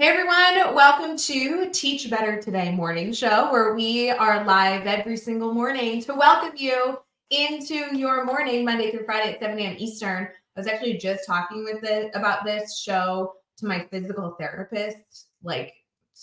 Hey 0.00 0.06
everyone, 0.06 0.74
welcome 0.74 1.14
to 1.14 1.68
Teach 1.74 2.08
Better 2.08 2.40
Today 2.40 2.74
morning 2.74 3.12
show 3.12 3.52
where 3.52 3.74
we 3.74 4.08
are 4.08 4.42
live 4.46 4.86
every 4.86 5.18
single 5.18 5.52
morning 5.52 6.00
to 6.00 6.14
welcome 6.14 6.56
you 6.56 7.00
into 7.28 7.94
your 7.94 8.24
morning 8.24 8.64
Monday 8.64 8.90
through 8.90 9.04
Friday 9.04 9.34
at 9.34 9.40
7 9.40 9.58
a.m. 9.58 9.76
Eastern. 9.78 10.24
I 10.56 10.58
was 10.58 10.66
actually 10.66 10.96
just 10.96 11.26
talking 11.26 11.64
with 11.64 11.84
it 11.84 12.12
about 12.14 12.46
this 12.46 12.78
show 12.78 13.34
to 13.58 13.66
my 13.66 13.86
physical 13.90 14.36
therapist 14.40 15.26
like 15.42 15.74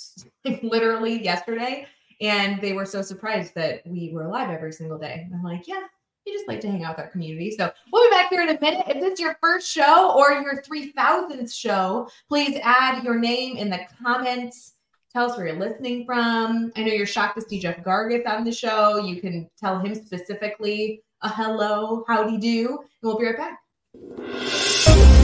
literally 0.63 1.23
yesterday 1.23 1.85
and 2.19 2.59
they 2.59 2.73
were 2.73 2.83
so 2.83 3.03
surprised 3.03 3.53
that 3.53 3.83
we 3.85 4.09
were 4.11 4.27
live 4.27 4.49
every 4.49 4.73
single 4.73 4.97
day. 4.97 5.29
I'm 5.31 5.43
like, 5.43 5.67
yeah, 5.67 5.83
we 6.27 6.33
just 6.33 6.47
like 6.47 6.59
to 6.61 6.69
hang 6.69 6.83
out 6.83 6.97
with 6.97 7.05
our 7.05 7.11
community. 7.11 7.51
So 7.51 7.71
we'll 7.91 8.09
be 8.09 8.15
back 8.15 8.29
here 8.29 8.41
in 8.41 8.49
a 8.49 8.59
minute. 8.59 8.85
If 8.87 8.99
this 8.99 9.13
is 9.13 9.19
your 9.19 9.37
first 9.41 9.69
show 9.71 10.13
or 10.15 10.31
your 10.31 10.61
3000th 10.61 11.53
show, 11.53 12.09
please 12.27 12.59
add 12.61 13.03
your 13.03 13.17
name 13.17 13.57
in 13.57 13.69
the 13.69 13.79
comments. 14.01 14.73
Tell 15.13 15.31
us 15.31 15.37
where 15.37 15.47
you're 15.47 15.59
listening 15.59 16.05
from. 16.05 16.71
I 16.75 16.83
know 16.83 16.91
you're 16.91 17.05
shocked 17.05 17.39
to 17.39 17.47
see 17.47 17.59
Jeff 17.59 17.77
Gargas 17.83 18.27
on 18.27 18.43
the 18.43 18.51
show. 18.51 18.97
You 18.97 19.21
can 19.21 19.49
tell 19.57 19.79
him 19.79 19.95
specifically 19.95 21.01
a 21.21 21.29
hello, 21.29 22.03
howdy 22.07 22.37
do, 22.37 22.77
and 22.77 22.87
we'll 23.01 23.17
be 23.17 23.25
right 23.25 23.37
back. 23.37 25.16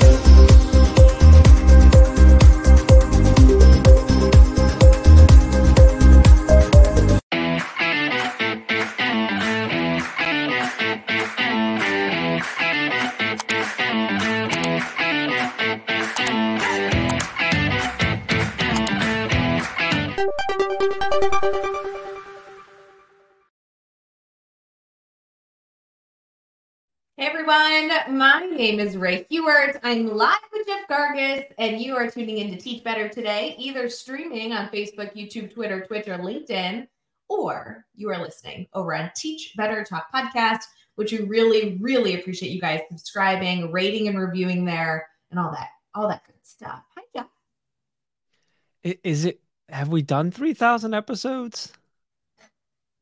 My 28.10 28.40
name 28.40 28.80
is 28.80 28.98
Rae 28.98 29.26
Hughart. 29.30 29.80
I'm 29.84 30.08
live 30.08 30.40
with 30.52 30.66
Jeff 30.66 30.88
Gargas, 30.88 31.46
and 31.60 31.80
you 31.80 31.96
are 31.96 32.10
tuning 32.10 32.40
in 32.40 32.50
to 32.50 32.58
Teach 32.58 32.84
Better 32.84 33.08
today, 33.08 33.56
either 33.60 33.88
streaming 33.88 34.52
on 34.52 34.70
Facebook, 34.70 35.16
YouTube, 35.16 35.54
Twitter, 35.54 35.86
Twitch, 35.86 36.08
or 36.08 36.18
LinkedIn, 36.18 36.88
or 37.30 37.86
you 37.94 38.10
are 38.10 38.20
listening 38.20 38.66
over 38.74 38.96
on 38.96 39.12
Teach 39.16 39.54
Better 39.56 39.84
Talk 39.84 40.08
podcast, 40.12 40.62
which 40.96 41.12
we 41.12 41.20
really, 41.20 41.78
really 41.80 42.16
appreciate 42.20 42.52
you 42.52 42.60
guys 42.60 42.82
subscribing, 42.90 43.72
rating, 43.72 44.08
and 44.08 44.20
reviewing 44.20 44.66
there, 44.66 45.08
and 45.30 45.40
all 45.40 45.52
that, 45.52 45.70
all 45.94 46.08
that 46.08 46.26
good 46.26 46.36
stuff. 46.42 46.82
Hi, 46.98 47.04
Jeff. 47.16 48.98
Is 49.04 49.26
it? 49.26 49.40
Have 49.70 49.90
we 49.90 50.02
done 50.02 50.32
three 50.32 50.56
thousand 50.56 50.96
episodes? 50.96 51.72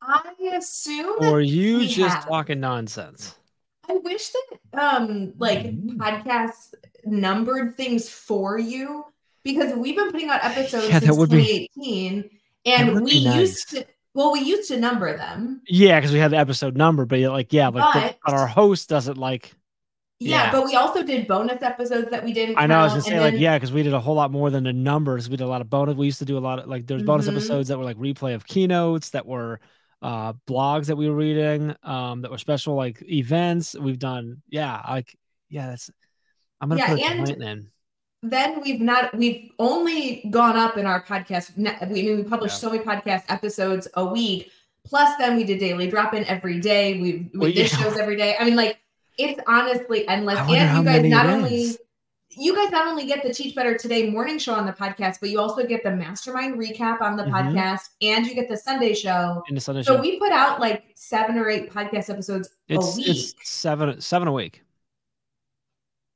I 0.02 0.34
assume, 0.53 1.16
or 1.22 1.38
are 1.38 1.42
you 1.42 1.88
just 1.88 2.16
have. 2.16 2.28
talking 2.28 2.59
nonsense? 2.59 3.36
I 3.92 3.95
wish 3.97 4.30
that 4.30 4.81
um 4.81 5.34
like 5.38 5.59
Mm. 5.66 5.97
podcasts 5.97 6.73
numbered 7.06 7.75
things 7.75 8.09
for 8.09 8.58
you 8.58 9.03
because 9.44 9.75
we've 9.75 9.95
been 9.95 10.11
putting 10.11 10.30
out 10.30 10.44
episodes 10.44 10.88
Yeah, 10.89 11.00
since 11.00 11.17
would 11.17 11.30
be- 11.30 11.67
2018 11.75 12.30
and 12.66 13.02
we 13.03 13.23
nice. 13.23 13.36
used 13.36 13.69
to 13.72 13.86
well 14.14 14.31
we 14.34 14.42
used 14.42 14.69
to 14.69 14.80
number 14.80 15.16
them. 15.17 15.62
Yeah, 15.67 16.00
because 16.00 16.12
we 16.14 16.19
had 16.19 16.31
the 16.31 16.38
episode 16.38 16.78
number, 16.78 17.06
but 17.06 17.19
like, 17.19 17.52
yeah, 17.53 17.67
like, 17.69 17.94
the- 17.94 18.00
But- 18.00 18.17
but 18.25 18.34
our 18.36 18.47
host 18.47 18.88
doesn't 18.89 19.17
like. 19.17 19.53
Yeah, 20.19 20.44
Yeah. 20.45 20.52
but 20.52 20.66
we 20.66 20.75
also 20.75 21.02
did 21.02 21.28
bonus 21.28 21.64
episodes 21.64 22.12
that 22.12 22.23
we 22.23 22.31
didn't 22.31 22.58
I 22.58 22.67
know. 22.67 22.78
I 22.80 22.84
was 22.84 22.92
count, 22.94 23.06
gonna 23.06 23.12
say 23.22 23.25
and 23.25 23.34
like, 23.36 23.42
yeah, 23.42 23.56
because 23.58 23.72
we 23.73 23.81
did 23.81 23.94
a 23.94 24.00
whole 24.00 24.14
lot 24.16 24.31
more 24.31 24.52
than 24.52 24.64
the 24.64 24.73
numbers. 24.73 25.28
We 25.30 25.36
did 25.38 25.44
a 25.45 25.47
lot 25.47 25.62
of 25.62 25.69
bonus. 25.69 25.95
We 25.95 26.06
used 26.06 26.19
to 26.19 26.25
do 26.25 26.38
a 26.38 26.39
lot 26.39 26.59
of 26.59 26.67
like, 26.67 26.86
there's 26.86 27.02
bonus 27.03 27.25
Mhm. 27.28 27.31
episodes 27.31 27.69
that 27.69 27.80
were 27.80 27.84
like 27.86 27.97
replay 27.97 28.36
of 28.36 28.45
keynotes 28.45 29.09
that 29.12 29.25
were 29.25 29.59
uh 30.02 30.33
blogs 30.47 30.88
that 30.88 30.95
we 30.95 31.09
were 31.09 31.16
reading, 31.16 31.75
um, 31.83 32.21
that 32.21 32.31
were 32.31 32.38
special 32.38 32.75
like 32.75 33.01
events. 33.09 33.75
We've 33.79 34.00
done, 34.00 34.41
yeah, 34.50 34.81
like, 34.89 35.16
yeah, 35.50 35.67
that's. 35.67 35.89
I'm 36.59 36.69
gonna 36.69 36.81
Yeah, 36.81 36.88
put 36.89 37.00
and- 37.01 37.25
complaint 37.28 37.44
in. 37.44 37.67
then 38.23 38.62
we've 38.62 38.81
not 38.81 39.16
we've 39.17 39.50
only 39.57 40.23
gone 40.29 40.56
up 40.56 40.78
in 40.78 40.85
our 40.85 41.03
podcast 41.03 41.57
we, 41.57 41.67
I 41.67 41.85
mean, 41.85 42.17
we 42.17 42.23
publish 42.23 42.51
Yeah. 42.51 42.57
so 42.57 42.69
many 42.72 42.84
podcast 42.84 43.23
episodes 43.29 43.88
a 43.95 44.06
week 44.06 44.51
plus 44.85 45.17
then 45.17 45.35
we 45.38 45.44
did 45.44 45.59
daily 45.59 45.88
drop 45.89 46.13
in 46.13 46.23
every 46.25 46.59
day 46.59 47.00
we 47.01 47.29
we 47.33 47.39
Well, 47.39 47.47
did 47.51 47.57
yeah. 47.57 47.66
shows 47.66 47.97
every 47.97 48.16
day 48.16 48.35
i 48.39 48.44
mean 48.45 48.56
like 48.56 48.78
it's 49.18 49.39
honestly 49.47 50.07
endless 50.07 50.38
and 50.38 50.50
you 50.50 50.83
guys 50.83 51.03
not 51.09 51.25
it 51.25 51.29
only 51.29 51.62
is. 51.63 51.79
You 52.38 52.56
guys 52.56 52.72
not 52.72 52.88
only 52.88 53.06
get 53.06 53.24
the 53.24 53.34
teach 53.34 53.53
better 53.56 53.78
today 53.78 54.09
morning 54.09 54.38
show 54.40 54.53
on 54.53 54.66
the 54.66 54.72
podcast 54.72 55.19
but 55.19 55.30
you 55.30 55.40
also 55.40 55.66
get 55.66 55.84
the 55.84 55.92
mastermind 55.92 56.56
recap 56.58 57.02
on 57.02 57.16
the 57.18 57.24
Mhm. 57.24 57.31
podcast 57.53 57.81
and 58.02 58.25
you 58.25 58.34
get 58.34 58.47
the 58.50 58.56
sunday 58.58 58.94
show 58.94 59.44
In 59.50 59.56
the 59.56 59.62
Sunday 59.62 59.84
so 59.84 59.96
show. 59.96 60.02
we 60.02 60.18
put 60.19 60.31
out 60.31 60.59
like 60.59 60.84
seven 60.96 61.38
or 61.38 61.50
eight 61.50 61.69
podcast 61.72 62.09
episodes 62.09 62.50
It's 62.68 62.94
a 62.96 62.97
week 62.97 63.08
it's 63.09 63.50
seven 63.50 64.00
seven 64.02 64.28
a 64.28 64.31
week. 64.31 64.62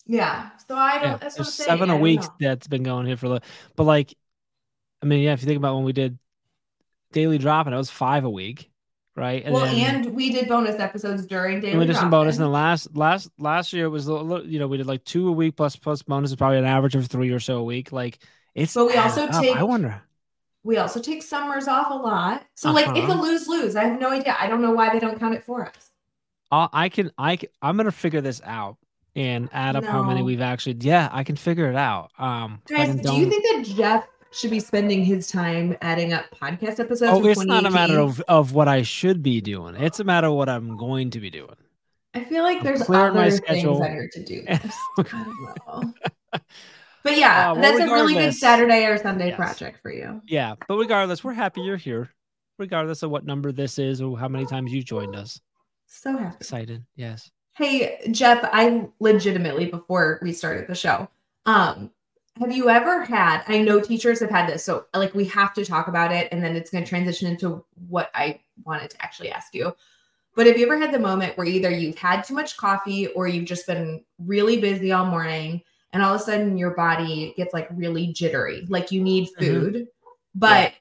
yeah 0.06 0.50
so 0.68 0.76
i 0.76 0.94
don't 1.00 1.04
Yeah, 1.12 1.18
that's 1.18 1.38
what 1.38 1.48
i'm 1.48 1.52
saying 1.52 1.68
seven 1.68 1.90
a 1.90 1.98
week 1.98 2.22
that's 2.40 2.68
been 2.68 2.84
going 2.84 3.06
here 3.06 3.18
for 3.18 3.30
the 3.30 3.42
but 3.76 3.84
like 3.84 4.14
I 5.04 5.08
mean, 5.08 5.22
yeah, 5.22 5.34
if 5.34 5.42
you 5.42 5.46
think 5.46 5.58
about 5.58 5.76
when 5.76 5.84
we 5.84 5.94
did 5.94 6.18
daily 7.12 7.38
drop 7.38 7.68
and 7.68 7.76
it 7.76 7.78
was 7.78 7.92
five 7.92 8.24
a 8.24 8.30
week, 8.30 8.72
right? 9.16 9.44
well, 9.50 9.66
then- 9.66 10.06
and 10.06 10.16
we 10.16 10.32
did 10.32 10.48
bonus 10.48 10.80
episodes 10.80 11.26
during 11.26 11.60
daily. 11.60 11.72
and 11.72 11.80
we 11.80 11.86
did 11.86 11.96
some 11.96 12.10
bonus. 12.10 12.38
And 12.38 12.52
last 12.52 12.96
last 12.96 13.30
last 13.38 13.74
year 13.74 13.86
it 13.86 13.90
was 13.90 14.08
a 14.08 14.14
little, 14.14 14.46
you 14.46 14.60
know, 14.60 14.68
we 14.68 14.78
did 14.78 14.88
like 14.88 15.04
two 15.04 15.28
a 15.28 15.32
week 15.32 15.56
plus 15.56 15.76
plus 15.76 16.02
bonus 16.02 16.32
is 16.32 16.36
probably 16.36 16.58
an 16.60 16.66
average 16.66 16.96
of 16.96 17.08
three 17.08 17.32
or 17.32 17.40
so 17.40 17.58
a 17.58 17.64
week. 17.64 17.92
Like 17.92 18.20
it's 18.54 18.74
But 18.74 18.88
we 18.88 18.96
also 18.96 19.24
up. 19.26 19.42
take- 19.42 19.56
I 19.56 19.64
wonder. 19.64 20.02
We 20.64 20.78
also 20.78 21.00
take 21.00 21.22
summers 21.22 21.68
off 21.68 21.92
a 21.92 21.94
lot, 21.94 22.44
so 22.56 22.72
like 22.72 22.88
it's 22.88 23.08
a 23.08 23.12
Uh-huh. 23.12 23.22
lose 23.22 23.48
lose. 23.48 23.76
I 23.76 23.84
have 23.84 24.00
no 24.00 24.10
idea. 24.10 24.36
I 24.40 24.48
don't 24.48 24.62
know 24.64 24.72
why 24.72 24.90
they 24.92 25.00
don't 25.00 25.20
count 25.20 25.36
it 25.36 25.44
for 25.44 25.66
us. 25.68 25.92
I'll, 26.52 26.70
I 26.74 26.90
can 26.90 27.12
I 27.20 27.36
can, 27.36 27.50
I'm 27.62 27.78
gonna 27.78 27.92
figure 27.92 28.22
this 28.22 28.42
out 28.44 28.78
and 29.16 29.48
add 29.54 29.76
up 29.76 29.84
how 29.86 30.02
many 30.02 30.24
we've 30.24 30.42
actually. 30.42 30.78
Yeah, 30.80 31.08
I 31.12 31.24
can 31.24 31.36
figure 31.36 31.70
it 31.70 31.76
out. 31.76 32.12
Um, 32.18 32.62
Guys, 32.68 32.96
do 32.96 33.14
you 33.14 33.30
think 33.30 33.44
that 33.44 33.76
Jeff 33.76 34.08
should 34.36 34.52
be 34.52 34.60
spending 34.60 35.04
his 35.06 35.28
time 35.28 35.76
adding 35.82 36.14
up 36.14 36.26
podcast 36.32 36.80
episodes? 36.80 37.04
Oh, 37.14 37.26
it's 37.26 37.46
not 37.46 37.66
a 37.66 37.72
matter 37.72 38.00
of 38.00 38.20
of 38.28 38.54
what 38.54 38.68
I 38.68 38.82
should 38.82 39.24
be 39.24 39.42
doing. 39.42 39.76
It's 39.76 40.00
a 40.00 40.04
matter 40.04 40.28
of 40.28 40.34
what 40.34 40.50
I'm 40.50 40.78
going 40.78 41.10
to 41.12 41.20
be 41.20 41.30
doing. 41.30 41.56
I 42.14 42.24
feel 42.24 42.44
like 42.44 42.64
there's 42.64 42.84
clearing 42.84 43.14
my 43.14 43.28
other 43.28 43.32
schedule. 43.38 43.80
things 43.82 44.16
your 44.16 44.24
to 44.24 44.24
do. 44.24 44.46
I. 45.14 45.94
But 47.04 47.18
yeah, 47.18 47.52
Uh, 47.52 47.54
well, 47.54 47.62
that's 47.62 47.80
a 47.80 47.94
really 47.94 48.14
good 48.16 48.34
Saturday 48.34 48.86
or 48.86 48.98
Sunday 48.98 49.28
Yes. 49.28 49.36
project 49.36 49.80
for 49.82 49.92
you. 49.92 50.22
Yeah, 50.28 50.56
but 50.68 50.76
regardless, 50.78 51.24
we're 51.24 51.34
happy 51.34 51.62
you're 51.62 51.78
here. 51.78 52.10
Regardless 52.58 53.04
of 53.04 53.12
what 53.12 53.26
number 53.26 53.52
this 53.52 53.78
is 53.78 54.02
or 54.02 54.18
how 54.18 54.28
many 54.30 54.46
times 54.46 54.72
you 54.74 54.82
joined 54.82 55.16
us. 55.16 55.40
So 55.88 56.18
happy. 56.18 56.38
Excited. 56.40 56.84
Yes. 56.96 57.30
Hey, 57.54 58.00
Jeff, 58.12 58.40
I 58.52 58.88
legitimately 59.00 59.66
before 59.68 60.20
we 60.22 60.32
started 60.34 60.68
the 60.68 60.74
show, 60.76 61.08
um, 61.46 61.92
have 62.40 62.52
you 62.52 62.70
ever 62.70 63.04
had? 63.04 63.44
I 63.48 63.62
know 63.62 63.80
teachers 63.80 64.20
have 64.20 64.30
had 64.30 64.50
this, 64.50 64.64
so 64.64 64.86
like 64.94 65.14
we 65.14 65.26
have 65.26 65.54
to 65.54 65.66
talk 65.66 65.88
about 65.88 66.12
it, 66.12 66.28
and 66.32 66.44
then 66.44 66.56
it's 66.56 66.70
going 66.70 66.84
to 66.84 66.90
transition 66.90 67.30
into 67.30 67.64
what 67.88 68.10
I 68.14 68.40
wanted 68.64 68.90
to 68.92 69.02
actually 69.02 69.32
ask 69.32 69.54
you. 69.54 69.76
But 70.36 70.48
have 70.48 70.58
you 70.58 70.66
ever 70.66 70.78
had 70.78 70.94
the 70.94 71.00
moment 71.00 71.38
where 71.38 71.48
either 71.48 71.70
you've 71.70 71.98
had 71.98 72.24
too 72.24 72.34
much 72.34 72.58
coffee 72.58 73.08
or 73.08 73.28
you've 73.28 73.46
just 73.46 73.66
been 73.68 74.04
really 74.20 74.60
busy 74.60 74.92
all 74.92 75.06
morning, 75.06 75.62
and 75.94 76.04
all 76.04 76.14
of 76.14 76.20
a 76.20 76.24
sudden 76.24 76.58
your 76.58 76.72
body 76.72 77.34
gets 77.38 77.54
like 77.54 77.70
really 77.72 78.08
jittery, 78.08 78.66
like 78.68 78.92
you 78.92 79.02
need 79.02 79.30
Mhm. 79.30 79.40
food, 79.40 79.88
but 80.34 80.74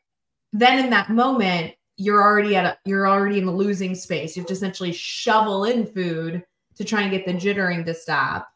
then 0.53 0.84
in 0.84 0.91
that 0.91 1.10
moment 1.10 1.75
you're 1.97 2.21
already 2.21 2.56
at 2.56 2.65
a, 2.65 2.78
you're 2.84 3.09
already 3.09 3.38
in 3.38 3.47
the 3.47 3.53
losing 3.53 3.94
space. 3.94 4.34
You 4.36 4.41
have 4.42 4.48
to 4.48 4.54
essentially 4.54 4.91
shovel 4.91 5.65
in 5.65 5.86
food 5.86 6.44
to 6.75 6.84
try 6.84 7.03
and 7.03 7.10
get 7.12 7.25
the 7.25 7.32
jittering 7.32 7.84
to 7.86 7.94
stop. 7.94 8.48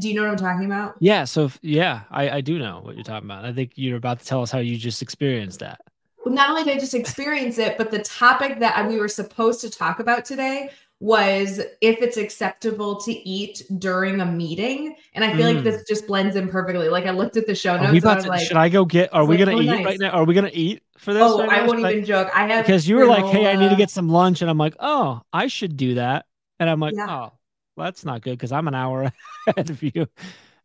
Do 0.00 0.08
you 0.08 0.14
know 0.14 0.22
what 0.22 0.30
I'm 0.30 0.36
talking 0.36 0.64
about? 0.66 0.96
Yeah. 1.00 1.24
So 1.24 1.44
if- 1.46 1.58
yeah, 1.62 2.00
I, 2.10 2.30
I 2.30 2.40
do 2.40 2.58
know 2.58 2.80
what 2.82 2.94
you're 2.96 3.04
talking 3.04 3.28
about. 3.28 3.44
I 3.44 3.52
think 3.52 3.72
you're 3.76 3.96
about 3.96 4.20
to 4.20 4.24
tell 4.26 4.42
us 4.42 4.50
how 4.50 4.58
you 4.58 4.76
just 4.76 5.02
experienced 5.02 5.60
that. 5.60 5.80
Well, 6.24 6.34
not 6.34 6.50
only 6.50 6.64
did 6.64 6.76
I 6.76 6.80
just 6.80 6.94
experience 6.94 7.58
it, 7.58 7.78
but 7.78 7.90
the 7.90 8.00
topic 8.00 8.58
that 8.58 8.88
we 8.88 8.98
were 8.98 9.08
supposed 9.08 9.60
to 9.60 9.70
talk 9.70 10.00
about 10.00 10.24
today 10.24 10.70
was 11.00 11.58
if 11.80 12.02
it's 12.02 12.16
acceptable 12.16 12.96
to 13.02 13.12
eat 13.12 13.62
during 13.78 14.20
a 14.20 14.26
meeting. 14.26 14.96
And 15.14 15.24
I 15.24 15.32
feel 15.36 15.46
like 15.46 15.58
Mm. 15.58 15.62
this 15.62 15.84
just 15.88 16.08
blends 16.08 16.34
in 16.34 16.48
perfectly. 16.48 16.88
Like 16.88 17.06
I 17.06 17.10
looked 17.12 17.36
at 17.36 17.46
the 17.46 17.54
show 17.54 17.74
Are 17.76 17.78
notes. 17.78 17.92
we 17.92 17.98
and 17.98 18.06
I 18.06 18.08
about 18.10 18.16
was 18.16 18.24
to, 18.24 18.30
like, 18.30 18.46
should 18.48 18.56
I 18.56 18.68
go 18.68 18.84
get? 18.84 19.14
Are 19.14 19.24
we 19.24 19.36
like, 19.36 19.46
gonna 19.46 19.58
oh, 19.58 19.60
eat 19.60 19.66
nice. 19.66 19.84
right 19.84 19.98
now? 20.00 20.10
Are 20.10 20.24
we 20.24 20.34
gonna 20.34 20.50
eat 20.52 20.82
for 20.98 21.14
this? 21.14 21.22
oh, 21.24 21.38
right 21.38 21.50
I 21.50 21.60
now? 21.60 21.66
won't 21.68 21.80
Should 21.82 21.90
even 21.92 22.04
joke. 22.04 22.30
I 22.34 22.48
have 22.48 22.66
because 22.66 22.88
you 22.88 22.96
were 22.96 23.06
like, 23.06 23.24
"Hey, 23.26 23.46
I 23.46 23.54
need 23.54 23.68
to 23.68 23.76
get 23.76 23.90
some 23.90 24.08
lunch," 24.08 24.40
and 24.42 24.50
I'm 24.50 24.58
like, 24.58 24.74
"Oh, 24.80 25.22
I 25.32 25.46
should 25.46 25.76
do 25.76 25.94
that," 25.94 26.26
and 26.58 26.68
I'm 26.68 26.80
like, 26.80 26.94
Yeah. 26.96 27.06
"Oh, 27.08 27.32
well, 27.78 27.86
that's 27.86 28.04
not 28.04 28.22
good 28.22 28.32
because 28.32 28.52
I'm 28.52 28.68
an 28.68 28.74
hour 28.74 29.12
ahead 29.46 29.70
of 29.70 29.82
you." 29.82 29.92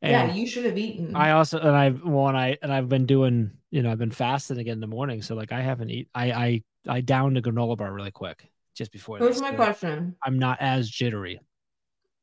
Yeah, 0.02 0.24
And 0.24 0.38
you 0.38 0.48
should 0.48 0.66
have 0.66 0.78
eaten. 0.78 1.16
I 1.16 1.32
also 1.32 1.60
and 1.60 1.70
I 1.70 1.90
well, 1.92 2.28
and 2.28 2.38
I 2.38 2.58
and 2.62 2.74
I've 2.74 2.90
been 2.90 3.06
doing, 3.06 3.52
you 3.72 3.84
know, 3.84 3.92
I've 3.92 4.00
been 4.00 4.12
fasting 4.12 4.58
again 4.58 4.74
in 4.74 4.82
the 4.82 4.88
morning, 4.88 5.22
so 5.22 5.36
like 5.36 5.52
I 5.52 5.62
haven't 5.62 5.92
eat. 5.92 6.10
I 6.14 6.32
I 6.32 6.64
I 6.88 7.02
downed 7.02 7.38
a 7.38 7.42
granola 7.42 7.78
bar 7.78 7.94
really 7.94 8.12
quick 8.12 8.50
just 8.76 8.92
before. 8.92 9.20
Here's 9.20 9.40
my 9.40 9.52
question. 9.52 10.16
I'm 10.24 10.40
not 10.40 10.58
as 10.60 10.90
jittery. 10.90 11.40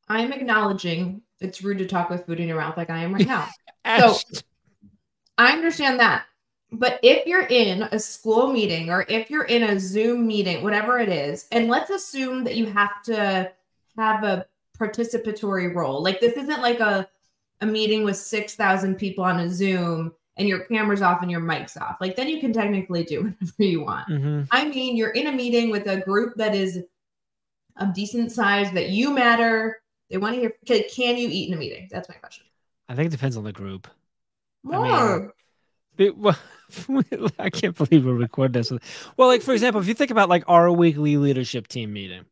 I'm 0.08 0.32
acknowledging 0.32 1.22
it's 1.40 1.62
rude 1.62 1.78
to 1.78 1.87
talk 1.87 2.10
with 2.10 2.26
food 2.26 2.40
in 2.40 2.48
your 2.48 2.58
mouth 2.58 2.76
like 2.76 2.90
I 2.90 2.98
am 3.04 3.14
right 3.14 3.26
now. 3.26 3.48
so 3.98 4.16
I 5.38 5.52
understand 5.52 6.00
that. 6.00 6.25
But 6.72 7.00
if 7.02 7.26
you're 7.26 7.46
in 7.46 7.82
a 7.82 7.98
school 7.98 8.52
meeting 8.52 8.90
or 8.90 9.04
if 9.08 9.31
you're 9.31 9.44
in 9.44 9.62
a 9.62 9.81
Zoom 9.81 10.26
meeting, 10.26 10.62
whatever 10.62 10.98
it 10.98 11.08
is, 11.08 11.46
and 11.50 11.69
let's 11.69 11.90
assume 11.90 12.44
that 12.44 12.56
you 12.56 12.66
have 12.66 13.02
to 13.04 13.50
have 13.96 14.25
a 14.25 14.46
participatory 14.81 15.75
role. 15.75 16.03
Like 16.03 16.21
this 16.21 16.32
isn't 16.35 16.62
like 16.62 16.81
a 16.81 17.09
a 17.61 17.67
meeting 17.67 18.05
with 18.05 18.17
6,000 18.17 18.94
people 18.97 19.23
on 19.23 19.41
a 19.41 19.50
Zoom 19.50 20.12
and 20.37 20.49
your 20.49 20.61
camera's 20.61 21.03
off 21.03 21.21
and 21.21 21.31
your 21.31 21.41
mic's 21.41 21.77
off. 21.77 21.99
Like 22.00 22.17
then 22.17 22.29
you 22.29 22.41
can 22.41 22.53
technically 22.53 23.05
do 23.05 23.23
whatever 23.41 23.53
you 23.59 23.85
want. 23.85 24.09
Mm-hmm. 24.09 24.43
I 24.50 24.65
mean, 24.67 24.97
you're 24.97 25.11
in 25.11 25.27
a 25.27 25.32
meeting 25.32 25.71
with 25.71 25.87
a 25.87 25.99
group 25.99 26.35
that 26.37 26.55
is 26.55 26.81
of 27.77 27.94
decent 27.94 28.32
size 28.32 28.73
that 28.73 28.88
you 28.88 29.12
matter. 29.12 29.82
They 30.09 30.17
want 30.17 30.35
to 30.35 30.41
hear 30.41 30.53
can, 30.67 30.83
can 30.91 31.17
you 31.17 31.29
eat 31.31 31.49
in 31.49 31.55
a 31.55 31.59
meeting? 31.59 31.88
That's 31.91 32.09
my 32.09 32.15
question. 32.15 32.47
I 32.88 32.94
think 32.94 33.06
it 33.06 33.12
depends 33.12 33.37
on 33.37 33.44
the 33.44 33.53
group. 33.53 33.87
I 34.67 34.69
mean, 34.69 34.81
More. 34.81 35.35
It- 35.99 36.17
well, 36.17 36.38
I 37.38 37.50
can't 37.50 37.76
believe 37.76 38.06
we're 38.06 38.15
recording 38.15 38.53
this. 38.53 38.73
Well, 39.19 39.29
like 39.29 39.43
for 39.43 39.53
example, 39.53 39.83
if 39.83 39.88
you 39.88 39.93
think 39.93 40.11
about 40.11 40.31
like 40.31 40.44
our 40.49 40.73
weekly 40.73 41.19
leadership 41.19 41.69
team 41.69 41.93
meeting, 41.93 42.25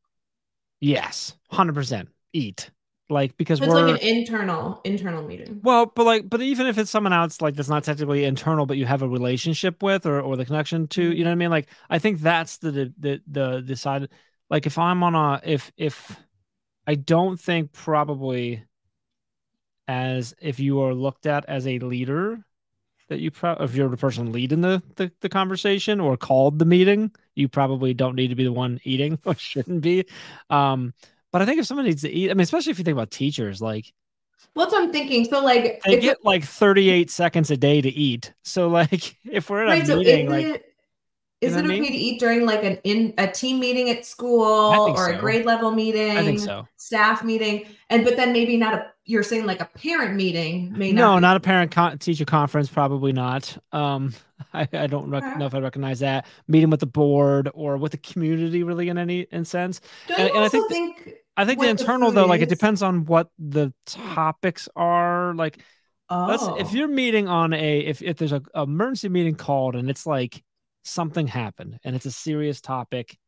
yes, 0.81 1.35
hundred 1.51 1.75
percent 1.75 2.09
eat 2.33 2.71
like 3.11 3.37
because 3.37 3.61
it's 3.61 3.67
we're 3.67 3.75
like 3.75 4.03
an 4.03 4.09
internal 4.09 4.81
internal 4.85 5.23
meeting. 5.23 5.61
well, 5.63 5.87
but 5.87 6.05
like, 6.05 6.29
but 6.29 6.43
even 6.43 6.67
if 6.67 6.77
it's 6.77 6.91
someone 6.91 7.13
else 7.13 7.41
like 7.41 7.55
that's 7.55 7.69
not 7.69 7.85
technically 7.85 8.25
internal, 8.25 8.67
but 8.67 8.77
you 8.77 8.85
have 8.85 9.03
a 9.03 9.09
relationship 9.09 9.83
with 9.83 10.05
or 10.05 10.21
or 10.21 10.37
the 10.37 10.45
connection 10.45 10.87
to, 10.89 11.03
you 11.03 11.25
know 11.25 11.31
what 11.31 11.33
I 11.33 11.37
mean? 11.37 11.51
Like, 11.51 11.69
I 11.89 11.99
think 11.99 12.21
that's 12.21 12.59
the 12.59 12.71
the 12.71 12.93
the, 12.99 13.23
the 13.27 13.63
decide. 13.63 14.09
Like, 14.51 14.67
if 14.67 14.79
I'm 14.79 15.03
on 15.03 15.15
a 15.15 15.41
if 15.43 15.73
if 15.77 16.19
I 16.87 16.97
don't 16.97 17.41
think 17.41 17.73
probably 17.73 18.65
as 19.87 20.35
if 20.41 20.61
you 20.61 20.83
are 20.83 20.95
looked 20.95 21.25
at 21.25 21.47
as 21.47 21.67
a 21.67 21.79
leader 21.79 22.45
that 23.09 23.21
you 23.21 23.31
pro- 23.31 23.55
if 23.55 23.75
you're 23.75 23.89
the 23.89 23.97
person 23.97 24.33
leading 24.33 24.61
the, 24.61 24.83
the 24.97 25.11
the 25.21 25.31
conversation 25.31 25.99
or 25.99 26.19
called 26.19 26.59
the 26.59 26.67
meeting 26.67 27.11
you 27.35 27.49
probably 27.49 27.95
don't 27.95 28.15
need 28.15 28.29
to 28.29 28.35
be 28.35 28.45
the 28.45 28.53
one 28.53 28.79
eating 28.85 29.19
or 29.25 29.35
shouldn't 29.35 29.81
be 29.81 30.05
um 30.51 30.93
but 31.33 31.43
i 31.43 31.47
think 31.47 31.59
if 31.59 31.67
someone 31.67 31.87
needs 31.87 32.03
to 32.03 32.11
eat 32.11 32.31
i 32.31 32.35
mean 32.35 32.43
especially 32.43 32.71
if 32.71 32.79
you 32.79 32.85
think 32.85 32.95
about 32.95 33.11
teachers 33.11 33.61
like 33.61 33.93
Well, 34.55 34.67
that's 34.67 34.73
what 34.73 34.85
I'm 34.85 34.93
thinking. 34.93 35.25
So 35.25 35.43
like 35.43 35.81
they 35.85 36.01
get 36.01 36.25
like 36.25 36.45
38 36.45 37.11
seconds 37.11 37.51
a 37.51 37.57
day 37.57 37.81
to 37.81 37.89
eat 37.89 38.33
so 38.43 38.69
like 38.69 39.17
if 39.25 39.51
we're 39.51 39.65
in 39.65 39.83
a 39.83 39.87
so 39.87 39.97
meeting 39.97 40.29
like 40.29 40.47
it 40.47 40.68
is 41.41 41.53
know 41.53 41.59
it 41.59 41.65
I 41.65 41.69
okay 41.69 41.81
mean? 41.81 41.93
to 41.93 41.99
eat 41.99 42.21
during 42.21 42.45
like 42.47 42.65
an 42.65 42.79
in 42.85 43.15
a 43.19 43.27
team 43.31 43.61
meeting 43.61 43.91
at 43.91 44.05
school 44.05 44.43
or 44.43 45.09
a 45.11 45.19
grade 45.19 45.47
level 45.47 45.71
meeting? 45.71 46.17
i 46.17 46.25
think 46.25 46.41
so 46.41 46.67
Staff 46.77 47.23
meeting, 47.25 47.67
and 47.91 48.05
but 48.05 48.17
then 48.17 48.33
maybe 48.33 48.57
not 48.57 48.75
a. 48.75 48.87
You're 49.05 49.23
saying 49.23 49.47
like 49.47 49.61
a 49.61 49.65
parent 49.67 50.17
meeting 50.17 50.73
may 50.77 50.93
no 50.93 51.03
not. 51.15 51.17
be- 51.17 51.21
not 51.23 51.37
a 51.37 51.41
parent 51.41 51.71
con- 51.71 51.99
teacher 51.99 52.25
conference 52.27 52.69
probably 52.69 53.13
not 53.13 53.57
um 53.73 54.13
i, 54.53 54.69
I 54.73 54.87
don't 54.87 55.11
rec- 55.11 55.25
Okay. 55.25 55.39
know 55.39 55.47
if 55.47 55.55
i 55.55 55.59
recognize 55.61 56.01
that 56.01 56.27
meeting 56.47 56.71
with 56.71 56.81
the 56.81 56.87
board 56.87 57.49
or 57.55 57.77
with 57.79 57.93
the 57.93 57.99
community 57.99 58.63
really 58.63 58.89
in 58.89 58.99
any 58.99 59.21
in 59.33 59.45
sense 59.45 59.81
Don't 60.09 60.21
and- 60.21 60.29
you 60.29 60.35
and 60.35 60.45
I 60.45 60.49
think 60.49 60.69
think? 60.69 61.11
I 61.37 61.45
think 61.45 61.61
the 61.61 61.67
the 61.67 61.71
internal 61.71 62.11
food 62.11 62.17
though, 62.17 62.27
like 62.27 62.41
it 62.41 62.49
depends 62.49 62.83
on 62.83 63.05
what 63.05 63.31
the 63.39 63.73
topics 63.87 64.69
are. 64.75 65.35
Like, 65.35 65.59
oh, 66.11 66.57
if 66.57 66.73
you're 66.73 66.89
meeting 66.89 67.29
on 67.29 67.53
a 67.53 67.79
if 67.79 68.03
if 68.03 68.17
there's 68.17 68.33
a 68.33 68.43
emergency 68.57 69.09
meeting 69.09 69.37
called 69.37 69.77
and 69.77 69.89
it's 69.89 70.05
like 70.05 70.43
something 70.89 71.27
happened 71.27 71.79
and 71.85 71.97
it's 71.97 72.07
a 72.07 72.11
serious 72.13 72.61
topic, 72.61 73.19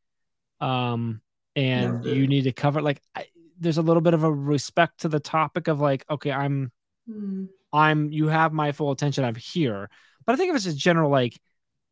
um, 0.60 1.20
and 1.56 2.04
Yeah. 2.04 2.14
you 2.14 2.26
need 2.28 2.44
to 2.44 2.52
cover 2.52 2.82
like 2.82 3.00
I, 3.14 3.26
there's 3.58 3.78
a 3.78 3.82
little 3.82 4.00
bit 4.02 4.14
of 4.14 4.24
a 4.24 4.32
respect 4.32 5.00
to 5.00 5.08
the 5.08 5.20
topic 5.20 5.68
of 5.68 5.80
like, 5.80 6.04
okay, 6.10 6.32
I'm 6.32 6.72
Hmm. 7.06 7.46
I'm 7.72 8.10
you 8.12 8.28
have 8.28 8.52
my 8.52 8.72
full 8.72 8.90
attention. 8.90 9.24
I'm 9.24 9.34
here. 9.34 9.88
But 10.26 10.34
I 10.34 10.36
think 10.36 10.50
if 10.50 10.56
it's 10.56 10.64
just 10.64 10.78
general 10.78 11.10
like, 11.10 11.38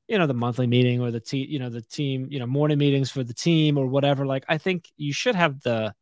you 0.08 0.18
know, 0.18 0.26
the 0.26 0.34
monthly 0.34 0.66
meeting 0.66 1.00
or 1.00 1.10
the 1.10 1.20
team, 1.20 1.46
you 1.50 1.58
know, 1.58 1.70
the 1.70 1.82
team, 1.82 2.28
you 2.30 2.38
know, 2.40 2.46
morning 2.46 2.78
meetings 2.78 3.10
for 3.10 3.24
the 3.24 3.34
team 3.34 3.78
or 3.78 3.86
whatever, 3.86 4.26
like 4.26 4.44
I 4.48 4.58
think 4.58 4.88
you 4.96 5.12
should 5.12 5.34
have 5.36 5.60
the 5.62 5.94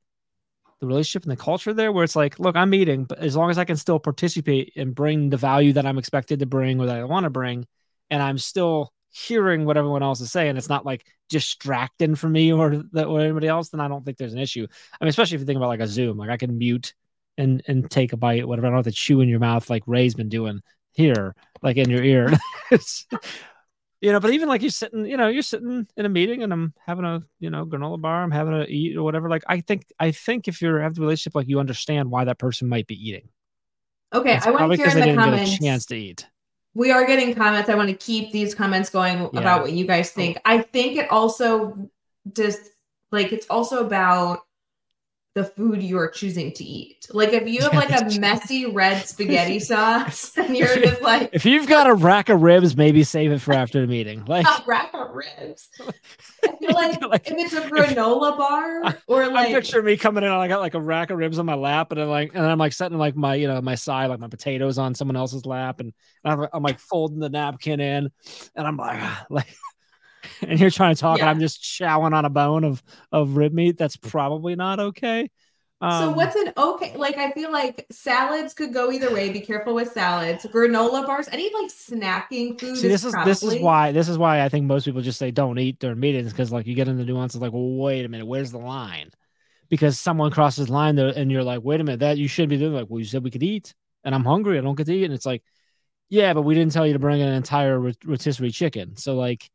the 0.81 0.87
relationship 0.87 1.23
and 1.25 1.33
the 1.33 1.43
culture 1.43 1.73
there 1.73 1.93
where 1.93 2.05
it's 2.05 2.17
like, 2.17 2.39
look, 2.39 2.57
I'm 2.57 2.71
meeting, 2.71 3.05
but 3.05 3.19
as 3.19 3.37
long 3.37 3.51
as 3.51 3.59
I 3.59 3.65
can 3.65 3.77
still 3.77 3.99
participate 3.99 4.73
and 4.77 4.95
bring 4.95 5.31
the 5.31 5.37
value 5.39 5.73
that 5.75 5.87
I'm 5.87 5.99
expected 5.99 6.41
to 6.41 6.47
bring 6.47 6.81
or 6.81 6.87
that 6.87 6.97
I 6.97 7.05
want 7.05 7.25
to 7.25 7.31
bring, 7.31 7.67
and 8.11 8.23
I'm 8.23 8.39
still 8.39 8.93
hearing 9.17 9.65
what 9.65 9.77
everyone 9.77 10.03
else 10.03 10.21
is 10.21 10.31
saying, 10.31 10.57
it's 10.57 10.69
not 10.69 10.85
like 10.85 11.07
distracting 11.29 12.15
for 12.15 12.29
me 12.29 12.53
or 12.53 12.83
that 12.93 13.07
or 13.07 13.21
anybody 13.21 13.49
else, 13.49 13.71
then 13.71 13.81
I 13.81 13.89
don't 13.89 14.05
think 14.05 14.19
there's 14.19 14.35
an 14.35 14.39
issue. 14.39 14.67
I 15.01 15.05
mean, 15.05 15.09
especially 15.09 15.37
if 15.37 15.41
you 15.41 15.47
think 15.47 15.57
about 15.57 15.69
like 15.69 15.81
a 15.81 15.87
Zoom, 15.87 16.19
like 16.19 16.31
I 16.31 16.37
can 16.37 16.59
mute 16.59 16.95
and 17.39 17.63
and 17.67 17.91
take 17.91 18.13
a 18.13 18.17
bite, 18.17 18.47
whatever. 18.47 18.67
I 18.67 18.71
don't 18.71 18.79
have 18.79 18.85
to 18.87 18.93
chew 18.93 19.21
in 19.21 19.29
your 19.29 19.41
mouth 19.41 19.69
like 19.71 19.83
Rae's 19.87 20.15
been 20.15 20.29
doing 20.29 20.61
here, 20.93 21.35
like 21.63 21.77
in 21.77 21.91
your 21.91 22.03
ear. 22.03 22.33
You 24.03 24.13
know, 24.13 24.21
but 24.21 24.31
even 24.33 24.49
like 24.49 24.61
you're 24.61 24.71
sitting, 24.71 25.07
you 25.07 25.17
know, 25.17 25.29
you're 25.29 25.41
sitting 25.43 25.87
in 25.97 26.05
a 26.07 26.09
meeting 26.11 26.43
and 26.43 26.53
I'm 26.53 26.75
having 26.87 27.07
a, 27.07 27.23
you 27.41 27.49
know, 27.49 27.65
granola 27.65 27.99
bar, 28.01 28.23
I'm 28.23 28.31
having 28.31 28.53
to 28.53 28.71
eat 28.71 28.95
or 28.97 29.03
whatever. 29.03 29.31
Like 29.31 29.43
I 29.49 29.61
think 29.63 29.87
I 29.99 30.11
think 30.11 30.49
if 30.49 30.61
you're 30.61 30.81
have 30.81 30.95
the 30.95 31.01
relationship, 31.01 31.35
like 31.35 31.49
you 31.49 31.61
understand 31.61 32.11
why 32.11 32.25
that 32.25 32.39
person 32.39 32.69
might 32.69 32.87
be 32.87 32.95
eating. 32.95 33.31
Okay, 34.13 34.37
It's 34.37 34.47
I 34.47 34.51
want 34.51 34.71
to 34.71 34.77
hear 34.77 34.89
in 34.89 34.95
the 34.95 35.01
didn't 35.01 35.17
comments. 35.17 35.51
get 35.51 35.61
a 35.61 35.63
chance 35.63 35.87
to 35.87 35.97
eat. 35.97 36.27
We 36.77 36.91
are 36.91 37.07
getting 37.07 37.35
comments. 37.35 37.71
I 37.71 37.75
want 37.75 37.89
to 37.89 37.97
keep 37.97 38.33
these 38.33 38.55
comments 38.55 38.91
going 38.91 39.19
Yeah. 39.33 39.41
about 39.41 39.63
what 39.63 39.73
you 39.73 39.87
guys 39.87 40.11
think. 40.11 40.37
I 40.45 40.61
think 40.61 40.99
it 40.99 41.11
also 41.11 41.89
just 42.35 42.61
like 43.11 43.33
it's 43.33 43.47
also 43.49 43.85
about 43.87 44.41
the 45.37 45.45
food 45.45 45.83
you 45.83 45.99
are 45.99 46.09
choosing 46.09 46.51
to 46.51 46.65
eat. 46.65 47.07
Like 47.13 47.35
if 47.35 47.47
you 47.47 47.61
have 47.61 47.75
like 47.75 47.91
a 47.91 48.19
messy 48.19 48.65
red 48.65 49.03
spaghetti 49.07 49.61
sauce 49.61 50.35
and 50.39 50.57
you're 50.57 50.75
just 50.79 51.03
like 51.03 51.29
If 51.35 51.45
you've 51.45 51.69
got 51.69 51.87
a 51.87 51.93
rack 51.93 52.31
of 52.31 52.41
ribs, 52.41 52.75
maybe 52.75 53.05
save 53.05 53.31
it 53.33 53.43
for 53.43 53.53
after 53.53 53.83
the 53.83 53.87
meeting. 53.87 54.25
Like 54.37 54.47
a 54.47 54.65
rack 54.67 54.91
of 54.95 55.15
ribs. 55.15 55.69
I 56.43 56.57
feel 56.57 56.73
like, 56.73 57.03
Like, 57.03 57.31
if 57.31 57.35
it's 57.37 57.53
a 57.53 57.61
granola 57.61 58.37
bar 58.37 58.97
or 59.07 59.25
I 59.25 59.27
like 59.27 59.53
picture 59.53 59.83
me 59.83 59.99
coming 59.99 60.25
in 60.25 60.31
and 60.31 60.41
I 60.41 60.49
got 60.49 60.61
like 60.61 60.73
a 60.73 60.81
rack 60.81 61.11
of 61.11 61.19
ribs 61.19 61.39
on 61.39 61.45
my 61.45 61.55
lap 61.55 61.93
and 61.93 62.01
I'm 62.01 62.09
like 62.09 62.35
and 62.35 62.45
I'm 62.45 62.59
like 62.59 62.73
setting 62.73 62.97
like 62.97 63.15
my 63.15 63.35
you 63.35 63.47
know 63.47 63.61
my 63.61 63.75
side 63.75 64.07
like 64.07 64.21
my 64.21 64.29
potatoes 64.29 64.79
on 64.79 64.95
someone 64.95 65.17
else's 65.17 65.45
lap 65.45 65.81
and, 65.81 65.93
and 66.25 66.33
I'm, 66.33 66.49
I'm 66.55 66.63
like 66.63 66.81
folding 66.81 67.19
the 67.19 67.29
napkin 67.29 67.79
in 67.79 68.11
and 68.55 68.67
I'm 68.67 68.79
like 68.79 69.01
ah, 69.03 69.27
like 69.29 69.55
and 70.43 70.59
you're 70.61 70.71
trying 70.71 70.95
to 70.95 71.01
talk 71.01 71.21
and 71.21 71.29
I'm 71.29 71.41
just 71.41 71.63
chowing 71.63 72.13
on 72.13 72.25
a 72.25 72.31
bone 72.31 72.65
of 72.65 72.83
of 73.13 73.37
rib 73.37 73.53
meat 73.53 73.77
that's 73.79 73.97
probably 73.97 74.57
not 74.57 74.81
okay. 74.81 75.31
so 75.89 76.09
Um, 76.09 76.15
what's 76.15 76.35
an 76.37 76.53
okay 76.57 76.97
like 76.97 77.19
I 77.19 77.31
feel 77.33 77.53
like 77.53 77.87
salads 77.91 78.55
could 78.55 78.73
go 78.73 78.91
either 78.91 79.13
way. 79.13 79.29
Be 79.31 79.41
careful 79.41 79.75
with 79.75 79.93
salads. 79.93 80.45
Granola 80.47 81.07
bars, 81.07 81.29
any 81.31 81.51
like 81.53 81.71
snacking 81.71 82.59
food. 82.59 82.77
See, 82.77 82.89
this 82.89 83.05
is 83.05 83.15
this 83.25 83.43
is 83.43 83.57
why 83.57 83.93
this 83.93 84.09
is 84.09 84.19
why 84.19 84.43
I 84.43 84.49
think 84.49 84.65
most 84.67 84.85
people 84.85 85.03
just 85.03 85.19
say 85.19 85.31
don't 85.31 85.59
eat 85.59 85.79
during 85.79 86.01
meetings 86.01 86.33
because 86.33 86.51
like 86.51 86.67
you 86.67 86.75
get 86.75 86.89
into 86.89 87.05
the 87.05 87.13
nuances 87.13 87.41
like, 87.41 87.53
well, 87.53 87.77
wait 87.77 88.05
a 88.05 88.09
minute, 88.09 88.27
where's 88.27 88.53
the 88.53 88.59
line? 88.59 89.11
Because 89.69 89.99
someone 90.01 90.31
crosses 90.31 90.71
line 90.71 90.97
there 90.97 91.09
and 91.09 91.31
you're 91.31 91.43
like, 91.43 91.61
wait 91.63 91.81
a 91.81 91.85
minute, 91.85 92.01
that 92.01 92.19
you 92.19 92.29
should 92.29 92.49
be 92.49 92.57
doing 92.57 92.73
like, 92.73 92.87
well, 92.89 93.01
you 93.01 93.05
said 93.05 93.25
we 93.25 93.31
could 93.31 93.43
eat, 93.43 93.75
and 94.05 94.15
I'm 94.15 94.25
hungry, 94.25 94.59
I 94.59 94.63
don't 94.63 94.77
get 94.77 94.87
to 94.87 94.95
eat, 94.95 95.05
and 95.05 95.15
it's 95.15 95.27
like, 95.27 95.43
yeah, 96.09 96.35
but 96.35 96.43
we 96.43 96.55
didn't 96.55 96.73
tell 96.73 96.87
you 96.87 96.93
to 96.95 96.99
bring 97.01 97.21
an 97.21 97.33
entire 97.33 97.79
rot- 97.81 98.05
rotisserie 98.05 98.51
chicken, 98.53 98.97
so 98.97 99.17
like, 99.17 99.51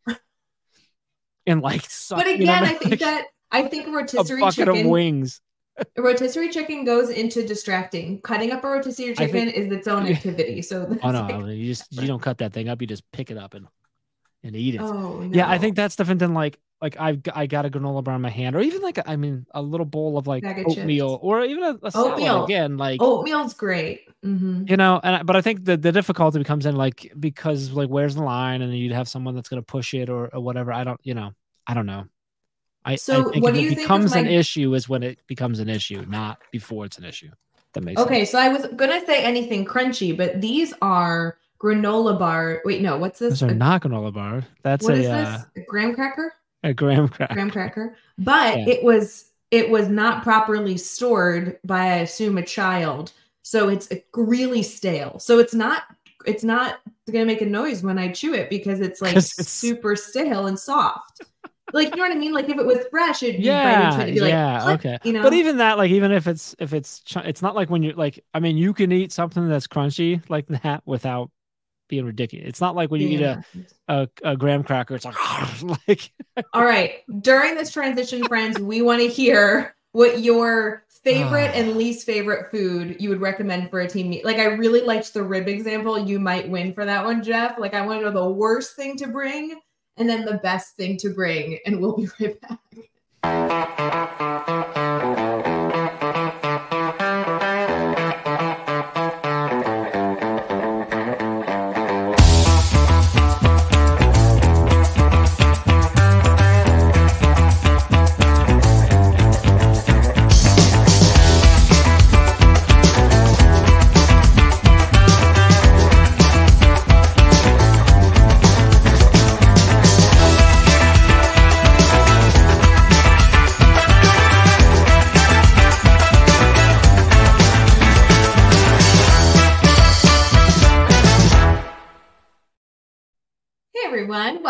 and 1.47 1.61
like, 1.61 1.89
suck, 1.89 2.19
But 2.19 2.27
you 2.39 2.45
know 2.45 2.53
again, 2.53 2.63
I 2.63 2.73
think 2.73 2.91
Like, 2.91 2.99
that 2.99 3.25
I 3.51 3.63
think 3.63 3.87
a 3.87 3.91
rotisserie 3.91 4.39
bucket 4.39 4.55
chicken 4.67 4.85
of 4.85 4.85
wings. 4.91 5.41
rotisserie 5.97 6.49
chicken 6.49 6.83
goes 6.85 7.09
into 7.09 7.45
distracting. 7.45 8.21
Cutting 8.21 8.51
up 8.51 8.63
a 8.63 8.67
rotisserie 8.69 9.11
I 9.11 9.15
think- 9.27 9.31
chicken 9.31 9.49
is 9.49 9.71
its 9.71 9.87
own 9.87 10.07
activity. 10.13 10.61
So 10.61 10.97
Oh 11.03 11.11
no, 11.11 11.21
like- 11.21 11.55
you 11.57 11.65
just 11.67 11.91
you 11.91 12.07
don't 12.07 12.21
cut 12.21 12.37
that 12.39 12.53
thing 12.53 12.69
up, 12.69 12.81
you 12.81 12.87
just 12.87 13.09
pick 13.11 13.31
it 13.31 13.37
up 13.37 13.53
and 13.53 13.67
and 14.43 14.55
eat 14.55 14.75
it. 14.75 14.81
oh 14.81 15.21
Yeah, 15.31 15.49
I 15.49 15.57
think 15.57 15.75
that's 15.75 15.95
different 15.95 16.19
than 16.19 16.33
like 16.33 16.57
like 16.81 16.99
I've 16.99 17.21
I 17.33 17.45
got 17.47 17.65
a 17.65 17.69
granola 17.69 18.03
bar 18.03 18.15
in 18.15 18.21
my 18.21 18.29
hand, 18.29 18.55
or 18.55 18.61
even 18.61 18.81
like 18.81 18.99
I 19.07 19.15
mean 19.15 19.45
a 19.51 19.61
little 19.61 19.85
bowl 19.85 20.17
of 20.17 20.27
like 20.27 20.43
Bag 20.43 20.63
oatmeal, 20.65 21.11
chips. 21.15 21.23
or 21.23 21.43
even 21.43 21.63
a, 21.63 21.79
a 21.83 21.91
salad 21.91 22.13
Oatmeal. 22.13 22.45
again. 22.45 22.77
Like 22.77 23.01
oatmeal's 23.01 23.53
great. 23.53 24.01
hmm 24.23 24.63
you 24.67 24.77
know, 24.77 24.99
and 25.03 25.25
but 25.25 25.35
I 25.35 25.41
think 25.41 25.65
the 25.65 25.77
the 25.77 25.91
difficulty 25.91 26.43
comes 26.43 26.65
in 26.65 26.75
like 26.75 27.11
because 27.19 27.71
like 27.71 27.89
where's 27.89 28.15
the 28.15 28.23
line, 28.23 28.61
and 28.61 28.75
you'd 28.75 28.91
have 28.93 29.07
someone 29.07 29.35
that's 29.35 29.49
gonna 29.49 29.61
push 29.61 29.93
it 29.93 30.09
or, 30.09 30.27
or 30.33 30.41
whatever. 30.41 30.71
I 30.73 30.83
don't, 30.83 30.99
you 31.03 31.13
know, 31.13 31.33
I 31.67 31.73
don't 31.73 31.85
know. 31.85 32.05
I, 32.83 32.95
So 32.95 33.19
I 33.29 33.31
think 33.31 33.43
what 33.43 33.53
do 33.53 33.59
it 33.59 33.63
you 33.63 33.69
think 33.69 33.79
of 33.81 33.85
becomes 33.87 34.15
an 34.15 34.25
issue 34.27 34.73
is 34.73 34.89
when 34.89 35.03
it 35.03 35.19
becomes 35.27 35.59
an 35.59 35.69
issue, 35.69 36.03
not 36.07 36.39
before 36.51 36.85
it's 36.85 36.97
an 36.97 37.05
issue. 37.05 37.29
That 37.73 37.83
makes 37.83 38.01
Okay, 38.01 38.19
sense. 38.25 38.31
so 38.31 38.39
I 38.39 38.49
was 38.49 38.65
gonna 38.75 39.05
say 39.05 39.23
anything 39.23 39.65
crunchy, 39.65 40.15
but 40.17 40.41
these 40.41 40.73
are 40.81 41.37
granola 41.61 42.17
bar. 42.17 42.61
Wait, 42.65 42.81
no, 42.81 42.97
what's 42.97 43.19
this? 43.19 43.39
Those 43.39 43.49
are 43.49 43.51
A- 43.51 43.55
not 43.55 43.83
granola 43.83 44.11
bar. 44.13 44.43
That's 44.63 44.83
what 44.83 44.95
a 44.95 44.99
is 45.01 45.07
uh, 45.07 45.43
this? 45.55 45.63
A 45.63 45.65
graham 45.67 45.93
cracker? 45.93 46.33
A 46.63 46.73
graham 46.73 47.07
cracker. 47.07 47.33
Graham 47.33 47.49
cracker. 47.51 47.95
But 48.17 48.59
Yeah. 48.59 48.67
it 48.69 48.83
was 48.83 49.25
it 49.51 49.69
was 49.69 49.89
not 49.89 50.23
properly 50.23 50.77
stored 50.77 51.59
by 51.65 51.79
I 51.87 51.95
assume 51.97 52.37
a 52.37 52.45
child. 52.45 53.11
So 53.43 53.69
it's 53.69 53.89
really 54.15 54.63
stale. 54.63 55.19
So 55.19 55.39
it's 55.39 55.53
not 55.53 55.83
it's 56.25 56.43
not 56.43 56.79
gonna 57.11 57.25
make 57.25 57.41
a 57.41 57.45
noise 57.45 57.81
when 57.83 57.97
I 57.97 58.11
chew 58.11 58.33
it 58.33 58.49
because 58.49 58.79
it's 58.79 59.01
like 59.01 59.11
it's- 59.17 59.35
super 59.47 59.95
stale 59.95 60.47
and 60.47 60.57
soft. 60.57 61.21
like 61.73 61.89
you 61.89 61.95
know 61.95 62.03
what 62.03 62.11
I 62.11 62.19
mean? 62.19 62.33
Like 62.33 62.47
if 62.49 62.57
it 62.57 62.65
was 62.65 62.79
fresh, 62.91 63.23
it'd 63.23 63.37
be 63.37 63.43
Yeah, 63.47 63.73
right 63.83 63.85
into 63.93 63.99
it. 63.99 64.03
It'd 64.03 64.15
be 64.15 64.21
like, 64.21 64.29
yeah, 64.29 64.61
click, 64.63 64.79
okay. 64.85 64.97
You 65.03 65.13
know, 65.13 65.23
But 65.23 65.33
even 65.33 65.57
that, 65.57 65.77
like, 65.77 65.89
even 65.91 66.11
if 66.11 66.27
it's 66.27 66.55
if 66.59 66.73
it's 66.73 66.99
ch- 67.01 67.17
it's 67.17 67.41
not 67.41 67.55
like 67.55 67.69
when 67.69 67.81
you're 67.81 67.93
like, 67.95 68.23
I 68.33 68.39
mean, 68.39 68.57
you 68.57 68.73
can 68.73 68.91
eat 68.91 69.11
something 69.11 69.47
that's 69.49 69.67
crunchy 69.67 70.21
like 70.29 70.47
that 70.47 70.83
without 70.85 71.31
being 71.91 72.05
ridiculous. 72.05 72.47
It's 72.47 72.61
not 72.61 72.75
like 72.75 72.89
when 72.89 73.01
you 73.01 73.09
eat 73.09 73.21
a, 73.21 73.43
a, 73.87 74.09
a 74.23 74.35
graham 74.35 74.63
cracker, 74.63 74.95
it's 74.95 75.05
like, 75.05 75.15
like 75.87 76.11
all 76.53 76.65
right. 76.65 77.01
During 77.21 77.53
this 77.53 77.71
transition, 77.71 78.23
friends, 78.23 78.57
we 78.57 78.81
want 78.81 79.01
to 79.01 79.07
hear 79.07 79.75
what 79.91 80.21
your 80.21 80.85
favorite 81.03 81.51
and 81.53 81.69
ah. 81.71 81.73
least 81.73 82.05
favorite 82.05 82.49
food 82.49 82.95
you 82.99 83.09
would 83.09 83.21
recommend 83.21 83.69
for 83.69 83.81
a 83.81 83.87
team 83.87 84.09
meet. 84.09 84.25
Like 84.25 84.37
I 84.37 84.45
really 84.45 84.81
liked 84.81 85.13
the 85.13 85.21
rib 85.21 85.47
example. 85.47 85.99
You 85.99 86.19
might 86.19 86.49
win 86.49 86.73
for 86.73 86.85
that 86.85 87.05
one, 87.05 87.21
Jeff. 87.21 87.59
Like 87.59 87.75
I 87.75 87.85
want 87.85 87.99
to 87.99 88.05
know 88.05 88.11
the 88.11 88.29
worst 88.31 88.75
thing 88.75 88.97
to 88.97 89.07
bring 89.07 89.59
and 89.97 90.09
then 90.09 90.25
the 90.25 90.35
best 90.35 90.77
thing 90.77 90.97
to 90.97 91.09
bring, 91.09 91.59
and 91.65 91.79
we'll 91.79 91.97
be 91.97 92.07
right 92.19 92.39
back. 93.23 94.77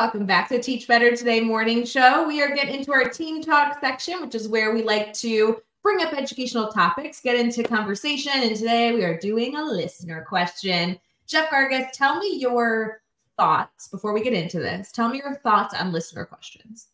Welcome 0.02 0.26
back 0.26 0.50
to 0.50 0.60
Teach 0.60 0.88
Better 0.88 1.16
Today 1.16 1.42
morning 1.42 1.86
show. 1.86 2.28
We 2.28 2.42
are 2.42 2.56
getting 2.56 2.74
into 2.74 2.92
our 2.92 3.04
team 3.08 3.40
talk 3.40 3.80
section, 3.82 4.20
which 4.20 4.34
is 4.34 4.48
where 4.48 4.74
we 4.74 4.82
like 4.82 5.14
to 5.14 5.62
bring 5.84 6.04
up 6.04 6.12
educational 6.12 6.70
topics, 6.70 7.22
get 7.22 7.40
into 7.40 7.62
conversation. 7.62 8.32
And 8.34 8.56
today 8.56 8.96
we 8.96 9.04
are 9.04 9.20
doing 9.20 9.56
a 9.58 9.64
listener 9.64 10.26
question. 10.28 11.00
Jeff 11.28 11.52
Gargas, 11.52 11.92
tell 11.92 12.18
me 12.18 12.36
your 12.36 13.04
thoughts 13.38 13.90
before 13.90 14.12
we 14.12 14.24
get 14.24 14.34
into 14.34 14.58
this. 14.58 14.92
Tell 14.92 15.08
me 15.08 15.20
your 15.20 15.36
thoughts 15.36 15.76
on 15.76 15.92
listener 15.92 16.26
questions. 16.26 16.88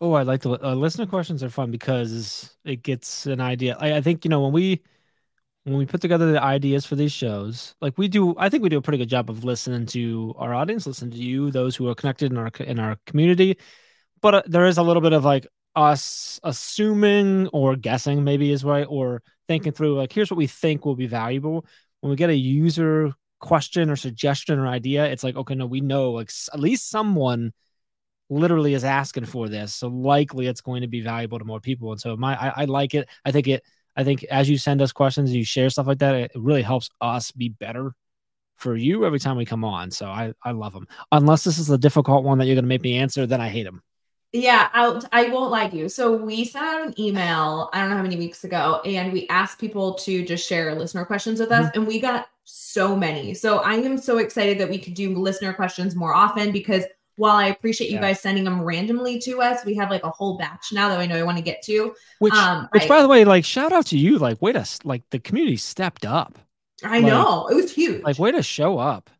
Oh, 0.00 0.14
I 0.14 0.22
like 0.22 0.40
the 0.40 0.52
uh, 0.52 0.74
listener 0.74 1.04
questions 1.04 1.44
are 1.44 1.50
fun 1.50 1.70
because 1.70 2.56
it 2.64 2.82
gets 2.82 3.26
an 3.26 3.42
idea. 3.42 3.76
I, 3.78 3.96
I 3.96 4.00
think, 4.00 4.24
you 4.24 4.30
know, 4.30 4.40
when 4.40 4.52
we 4.52 4.80
when 5.64 5.76
we 5.76 5.86
put 5.86 6.00
together 6.00 6.32
the 6.32 6.42
ideas 6.42 6.86
for 6.86 6.96
these 6.96 7.12
shows, 7.12 7.74
like 7.80 7.98
we 7.98 8.08
do, 8.08 8.34
I 8.38 8.48
think 8.48 8.62
we 8.62 8.68
do 8.68 8.78
a 8.78 8.82
pretty 8.82 8.98
good 8.98 9.10
job 9.10 9.28
of 9.28 9.44
listening 9.44 9.86
to 9.86 10.34
our 10.38 10.54
audience, 10.54 10.86
listening 10.86 11.10
to 11.12 11.18
you, 11.18 11.50
those 11.50 11.76
who 11.76 11.88
are 11.88 11.94
connected 11.94 12.32
in 12.32 12.38
our 12.38 12.50
in 12.60 12.78
our 12.78 12.96
community. 13.06 13.58
But 14.22 14.34
uh, 14.34 14.42
there 14.46 14.66
is 14.66 14.78
a 14.78 14.82
little 14.82 15.02
bit 15.02 15.12
of 15.12 15.24
like 15.24 15.46
us 15.76 16.40
assuming 16.42 17.48
or 17.48 17.76
guessing, 17.76 18.24
maybe 18.24 18.52
is 18.52 18.64
right, 18.64 18.86
or 18.88 19.22
thinking 19.48 19.72
through 19.72 19.96
like 19.96 20.12
here's 20.12 20.30
what 20.30 20.38
we 20.38 20.46
think 20.46 20.84
will 20.84 20.96
be 20.96 21.06
valuable. 21.06 21.66
When 22.00 22.10
we 22.10 22.16
get 22.16 22.30
a 22.30 22.34
user 22.34 23.12
question 23.40 23.90
or 23.90 23.96
suggestion 23.96 24.58
or 24.58 24.66
idea, 24.66 25.06
it's 25.06 25.24
like 25.24 25.36
okay, 25.36 25.54
no, 25.54 25.66
we 25.66 25.82
know 25.82 26.12
like 26.12 26.30
at 26.52 26.60
least 26.60 26.88
someone 26.90 27.52
literally 28.30 28.74
is 28.74 28.84
asking 28.84 29.26
for 29.26 29.48
this, 29.48 29.74
so 29.74 29.88
likely 29.88 30.46
it's 30.46 30.60
going 30.62 30.82
to 30.82 30.88
be 30.88 31.02
valuable 31.02 31.38
to 31.38 31.44
more 31.44 31.60
people. 31.60 31.92
And 31.92 32.00
so 32.00 32.16
my, 32.16 32.34
I, 32.36 32.62
I 32.62 32.64
like 32.66 32.94
it. 32.94 33.08
I 33.24 33.32
think 33.32 33.48
it 33.48 33.62
I 33.96 34.04
think 34.04 34.24
as 34.24 34.48
you 34.48 34.58
send 34.58 34.80
us 34.82 34.92
questions, 34.92 35.34
you 35.34 35.44
share 35.44 35.70
stuff 35.70 35.86
like 35.86 35.98
that, 35.98 36.14
it 36.14 36.32
really 36.34 36.62
helps 36.62 36.90
us 37.00 37.30
be 37.30 37.48
better 37.48 37.92
for 38.56 38.76
you 38.76 39.06
every 39.06 39.18
time 39.18 39.36
we 39.36 39.46
come 39.46 39.64
on. 39.64 39.90
So 39.90 40.06
I, 40.06 40.32
I 40.42 40.52
love 40.52 40.72
them. 40.72 40.86
Unless 41.12 41.44
this 41.44 41.58
is 41.58 41.70
a 41.70 41.78
difficult 41.78 42.24
one 42.24 42.38
that 42.38 42.46
you're 42.46 42.54
going 42.54 42.64
to 42.64 42.68
make 42.68 42.82
me 42.82 42.98
answer, 42.98 43.26
then 43.26 43.40
I 43.40 43.48
hate 43.48 43.64
them. 43.64 43.82
Yeah, 44.32 44.68
I'll, 44.72 45.02
I 45.10 45.28
won't 45.28 45.50
lie 45.50 45.68
to 45.68 45.76
you. 45.76 45.88
So 45.88 46.14
we 46.14 46.44
sent 46.44 46.64
out 46.64 46.86
an 46.86 47.00
email, 47.00 47.68
I 47.72 47.80
don't 47.80 47.90
know 47.90 47.96
how 47.96 48.02
many 48.02 48.16
weeks 48.16 48.44
ago, 48.44 48.80
and 48.84 49.12
we 49.12 49.26
asked 49.28 49.58
people 49.58 49.94
to 49.94 50.24
just 50.24 50.48
share 50.48 50.72
listener 50.74 51.04
questions 51.04 51.40
with 51.40 51.50
us, 51.50 51.66
mm-hmm. 51.66 51.80
and 51.80 51.88
we 51.88 51.98
got 51.98 52.28
so 52.44 52.94
many. 52.94 53.34
So 53.34 53.58
I 53.58 53.74
am 53.74 53.98
so 53.98 54.18
excited 54.18 54.58
that 54.58 54.70
we 54.70 54.78
could 54.78 54.94
do 54.94 55.16
listener 55.16 55.52
questions 55.52 55.96
more 55.96 56.14
often 56.14 56.52
because 56.52 56.84
while 57.20 57.36
I 57.36 57.48
appreciate 57.48 57.90
you 57.90 57.96
yeah. 57.96 58.00
guys 58.00 58.20
sending 58.20 58.44
them 58.44 58.62
randomly 58.62 59.18
to 59.20 59.42
us, 59.42 59.62
we 59.66 59.74
have 59.74 59.90
like 59.90 60.02
a 60.04 60.10
whole 60.10 60.38
batch 60.38 60.72
now 60.72 60.88
that 60.88 60.98
I 60.98 61.04
know 61.04 61.18
I 61.18 61.22
want 61.22 61.36
to 61.36 61.44
get 61.44 61.60
to. 61.64 61.94
Which, 62.18 62.32
um, 62.32 62.66
which 62.72 62.84
I, 62.84 62.88
by 62.88 63.02
the 63.02 63.08
way, 63.08 63.26
like 63.26 63.44
shout 63.44 63.72
out 63.72 63.84
to 63.86 63.98
you. 63.98 64.18
Like, 64.18 64.40
wait 64.40 64.56
a 64.56 64.66
like 64.84 65.02
the 65.10 65.18
community 65.18 65.58
stepped 65.58 66.06
up. 66.06 66.38
I 66.82 67.00
like, 67.00 67.04
know 67.04 67.46
it 67.48 67.54
was 67.54 67.74
huge. 67.74 68.02
Like, 68.02 68.18
way 68.18 68.32
to 68.32 68.42
show 68.42 68.78
up. 68.78 69.10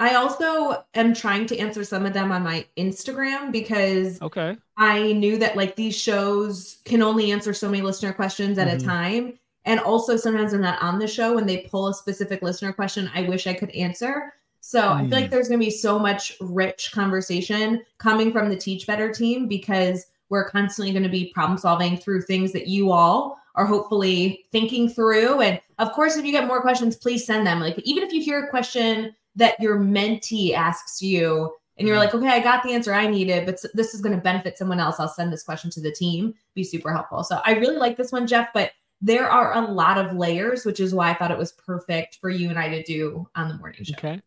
I 0.00 0.14
also 0.14 0.84
am 0.94 1.12
trying 1.12 1.44
to 1.46 1.58
answer 1.58 1.84
some 1.84 2.06
of 2.06 2.14
them 2.14 2.32
on 2.32 2.42
my 2.42 2.64
Instagram 2.78 3.52
because 3.52 4.22
okay, 4.22 4.56
I 4.78 5.12
knew 5.12 5.36
that 5.36 5.54
like 5.54 5.76
these 5.76 5.96
shows 5.96 6.78
can 6.86 7.02
only 7.02 7.30
answer 7.30 7.52
so 7.52 7.68
many 7.68 7.82
listener 7.82 8.14
questions 8.14 8.56
at 8.56 8.68
mm-hmm. 8.68 8.76
a 8.78 8.80
time. 8.80 9.38
And 9.66 9.80
also 9.80 10.16
sometimes 10.16 10.54
I'm 10.54 10.62
not 10.62 10.80
on 10.82 10.98
the 10.98 11.06
show 11.06 11.34
when 11.34 11.46
they 11.46 11.68
pull 11.70 11.88
a 11.88 11.94
specific 11.94 12.40
listener 12.40 12.72
question 12.72 13.10
I 13.14 13.22
wish 13.22 13.46
I 13.46 13.52
could 13.52 13.70
answer. 13.70 14.32
So 14.66 14.80
mm. 14.80 14.92
I 14.92 15.00
feel 15.02 15.10
like 15.10 15.26
mm. 15.26 15.30
there's 15.30 15.48
going 15.48 15.60
to 15.60 15.66
be 15.66 15.70
so 15.70 15.98
much 15.98 16.32
rich 16.40 16.90
conversation 16.92 17.84
coming 17.98 18.32
from 18.32 18.48
the 18.48 18.56
Teach 18.56 18.86
Better 18.86 19.12
team 19.12 19.46
because 19.46 20.06
we're 20.30 20.48
constantly 20.48 20.90
going 20.90 21.02
to 21.02 21.10
be 21.10 21.30
problem 21.34 21.58
solving 21.58 21.98
through 21.98 22.22
things 22.22 22.50
that 22.52 22.66
you 22.66 22.90
all 22.90 23.38
are 23.56 23.66
hopefully 23.66 24.46
thinking 24.52 24.88
through. 24.88 25.42
And 25.42 25.60
of 25.78 25.92
course, 25.92 26.16
if 26.16 26.24
you 26.24 26.32
get 26.32 26.46
more 26.46 26.62
questions, 26.62 26.96
please 26.96 27.26
send 27.26 27.46
them. 27.46 27.60
Like, 27.60 27.78
even 27.80 28.02
if 28.02 28.10
you 28.10 28.22
hear 28.22 28.42
a 28.42 28.48
question 28.48 29.14
that 29.36 29.60
your 29.60 29.78
mentee 29.78 30.54
asks 30.54 31.02
you 31.02 31.54
and 31.76 31.86
you're 31.86 31.98
mm. 31.98 32.00
like, 32.00 32.14
okay, 32.14 32.28
I 32.28 32.40
got 32.40 32.62
the 32.62 32.72
answer 32.72 32.94
I 32.94 33.06
needed, 33.06 33.44
but 33.44 33.62
this 33.74 33.92
is 33.92 34.00
going 34.00 34.16
to 34.16 34.22
benefit 34.22 34.56
someone 34.56 34.80
else, 34.80 34.98
I'll 34.98 35.08
send 35.08 35.30
this 35.30 35.42
question 35.42 35.68
to 35.72 35.82
the 35.82 35.92
team. 35.92 36.32
Be 36.54 36.64
super 36.64 36.90
helpful. 36.90 37.22
So 37.22 37.42
I 37.44 37.52
really 37.56 37.76
like 37.76 37.98
this 37.98 38.12
one, 38.12 38.26
Jeff, 38.26 38.48
but 38.54 38.72
there 39.02 39.28
are 39.28 39.52
a 39.52 39.60
lot 39.60 39.98
of 39.98 40.16
layers, 40.16 40.64
which 40.64 40.80
is 40.80 40.94
why 40.94 41.10
I 41.10 41.14
thought 41.14 41.30
it 41.30 41.36
was 41.36 41.52
perfect 41.52 42.16
for 42.18 42.30
you 42.30 42.48
and 42.48 42.58
I 42.58 42.70
to 42.70 42.82
do 42.82 43.28
on 43.34 43.50
the 43.50 43.58
morning 43.58 43.84
show. 43.84 43.92
Okay. 43.98 44.22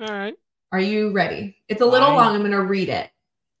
All 0.00 0.06
right. 0.06 0.34
Are 0.70 0.80
you 0.80 1.10
ready? 1.10 1.56
It's 1.68 1.80
a 1.80 1.86
little 1.86 2.08
I, 2.08 2.14
long. 2.14 2.34
I'm 2.34 2.40
going 2.40 2.52
to 2.52 2.62
read 2.62 2.88
it. 2.88 3.10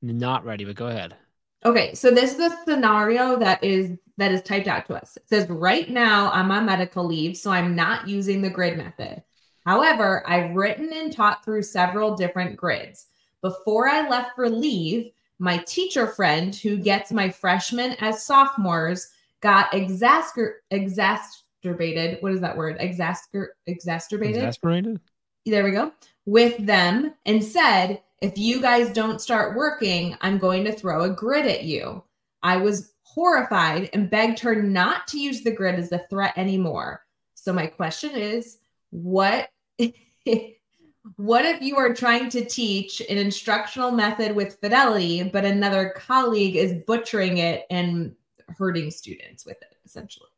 Not 0.02 0.44
ready, 0.44 0.64
but 0.64 0.76
go 0.76 0.86
ahead. 0.86 1.16
Okay, 1.64 1.94
so 1.94 2.10
this 2.12 2.32
is 2.32 2.36
the 2.36 2.56
scenario 2.64 3.36
that 3.38 3.62
is 3.64 3.96
that 4.18 4.30
is 4.30 4.42
typed 4.42 4.68
out 4.68 4.86
to 4.86 4.94
us. 4.94 5.16
It 5.16 5.28
says 5.28 5.48
right 5.48 5.88
now 5.90 6.30
I'm 6.30 6.50
on 6.52 6.66
medical 6.66 7.04
leave, 7.04 7.36
so 7.36 7.50
I'm 7.50 7.74
not 7.74 8.06
using 8.06 8.40
the 8.40 8.50
grid 8.50 8.76
method. 8.76 9.22
However, 9.64 10.22
I've 10.28 10.54
written 10.54 10.92
and 10.92 11.12
taught 11.12 11.44
through 11.44 11.62
several 11.62 12.16
different 12.16 12.56
grids. 12.56 13.06
Before 13.42 13.88
I 13.88 14.08
left 14.08 14.34
for 14.34 14.48
leave, 14.48 15.10
my 15.38 15.58
teacher 15.58 16.06
friend 16.06 16.54
who 16.54 16.76
gets 16.76 17.12
my 17.12 17.28
freshmen 17.28 17.96
as 18.00 18.24
sophomores 18.24 19.08
got 19.40 19.70
exasper- 19.72 20.54
exacerbated. 20.70 22.18
What 22.20 22.32
is 22.32 22.40
that 22.40 22.56
word? 22.56 22.78
Exasper- 22.78 23.48
exacerbated. 23.66 24.36
Exasperated. 24.36 25.00
There 25.44 25.64
we 25.64 25.70
go 25.70 25.92
with 26.28 26.58
them 26.58 27.14
and 27.24 27.42
said, 27.42 28.02
if 28.20 28.36
you 28.36 28.60
guys 28.60 28.92
don't 28.92 29.18
start 29.18 29.56
working, 29.56 30.14
I'm 30.20 30.36
going 30.36 30.62
to 30.64 30.72
throw 30.72 31.04
a 31.04 31.08
grid 31.08 31.46
at 31.46 31.64
you. 31.64 32.04
I 32.42 32.58
was 32.58 32.92
horrified 33.00 33.88
and 33.94 34.10
begged 34.10 34.38
her 34.40 34.62
not 34.62 35.06
to 35.08 35.18
use 35.18 35.40
the 35.40 35.52
grid 35.52 35.76
as 35.76 35.90
a 35.90 36.04
threat 36.10 36.34
anymore. 36.36 37.02
So 37.34 37.54
my 37.54 37.66
question 37.66 38.10
is, 38.10 38.58
what 38.90 39.48
what 41.16 41.46
if 41.46 41.62
you 41.62 41.76
are 41.78 41.94
trying 41.94 42.28
to 42.30 42.44
teach 42.44 43.00
an 43.00 43.16
instructional 43.16 43.90
method 43.90 44.36
with 44.36 44.60
fidelity, 44.60 45.22
but 45.22 45.46
another 45.46 45.94
colleague 45.96 46.56
is 46.56 46.84
butchering 46.86 47.38
it 47.38 47.64
and 47.70 48.14
hurting 48.58 48.90
students 48.90 49.46
with 49.46 49.56
it, 49.62 49.76
essentially? 49.86 50.28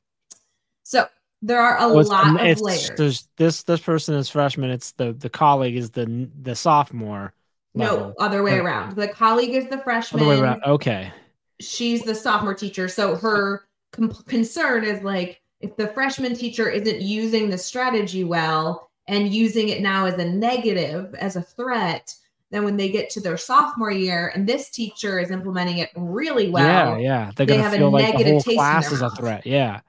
So 0.85 1.09
there 1.43 1.61
are 1.61 1.79
a 1.79 1.89
lot 1.89 2.41
of 2.41 2.61
layers. 2.61 2.91
There's 2.97 3.29
this 3.37 3.63
this 3.63 3.81
person 3.81 4.15
is 4.17 4.29
freshman. 4.29 4.71
It's 4.71 4.93
the 4.93 5.13
the 5.13 5.31
colleague 5.31 5.77
is 5.77 5.91
the 5.91 6.29
the 6.43 6.55
sophomore. 6.55 7.35
Level. 7.75 7.99
No, 7.99 8.15
other 8.19 8.43
way 8.43 8.59
around. 8.59 8.97
The 8.97 9.09
colleague 9.09 9.55
is 9.55 9.69
the 9.69 9.79
freshman. 9.79 10.23
Other 10.23 10.31
way 10.31 10.41
around. 10.41 10.63
Okay. 10.65 11.13
She's 11.61 12.03
the 12.03 12.15
sophomore 12.15 12.55
teacher. 12.55 12.89
So 12.89 13.15
her 13.15 13.69
com- 13.93 14.11
concern 14.27 14.85
is 14.85 15.03
like 15.05 15.41
if 15.61 15.77
the 15.77 15.89
freshman 15.89 16.35
teacher 16.35 16.69
isn't 16.69 17.01
using 17.01 17.49
the 17.49 17.59
strategy 17.59 18.25
well 18.25 18.91
and 19.07 19.33
using 19.33 19.69
it 19.69 19.83
now 19.83 20.07
as 20.07 20.15
a 20.15 20.25
negative, 20.25 21.15
as 21.15 21.37
a 21.37 21.43
threat, 21.43 22.13
then 22.51 22.65
when 22.65 22.77
they 22.77 22.89
get 22.89 23.09
to 23.11 23.21
their 23.21 23.37
sophomore 23.37 23.93
year 23.93 24.33
and 24.35 24.49
this 24.49 24.71
teacher 24.71 25.21
is 25.21 25.31
implementing 25.31 25.79
it 25.79 25.91
really 25.95 26.51
well, 26.51 26.99
yeah, 26.99 27.27
yeah, 27.27 27.31
they're 27.37 27.47
gonna 27.47 27.71
they 27.71 27.79
feel 27.79 27.91
like 27.91 28.17
the 28.17 28.25
whole 28.25 28.43
class 28.43 28.91
is 28.91 29.01
a 29.01 29.11
threat. 29.11 29.47
Yeah. 29.47 29.81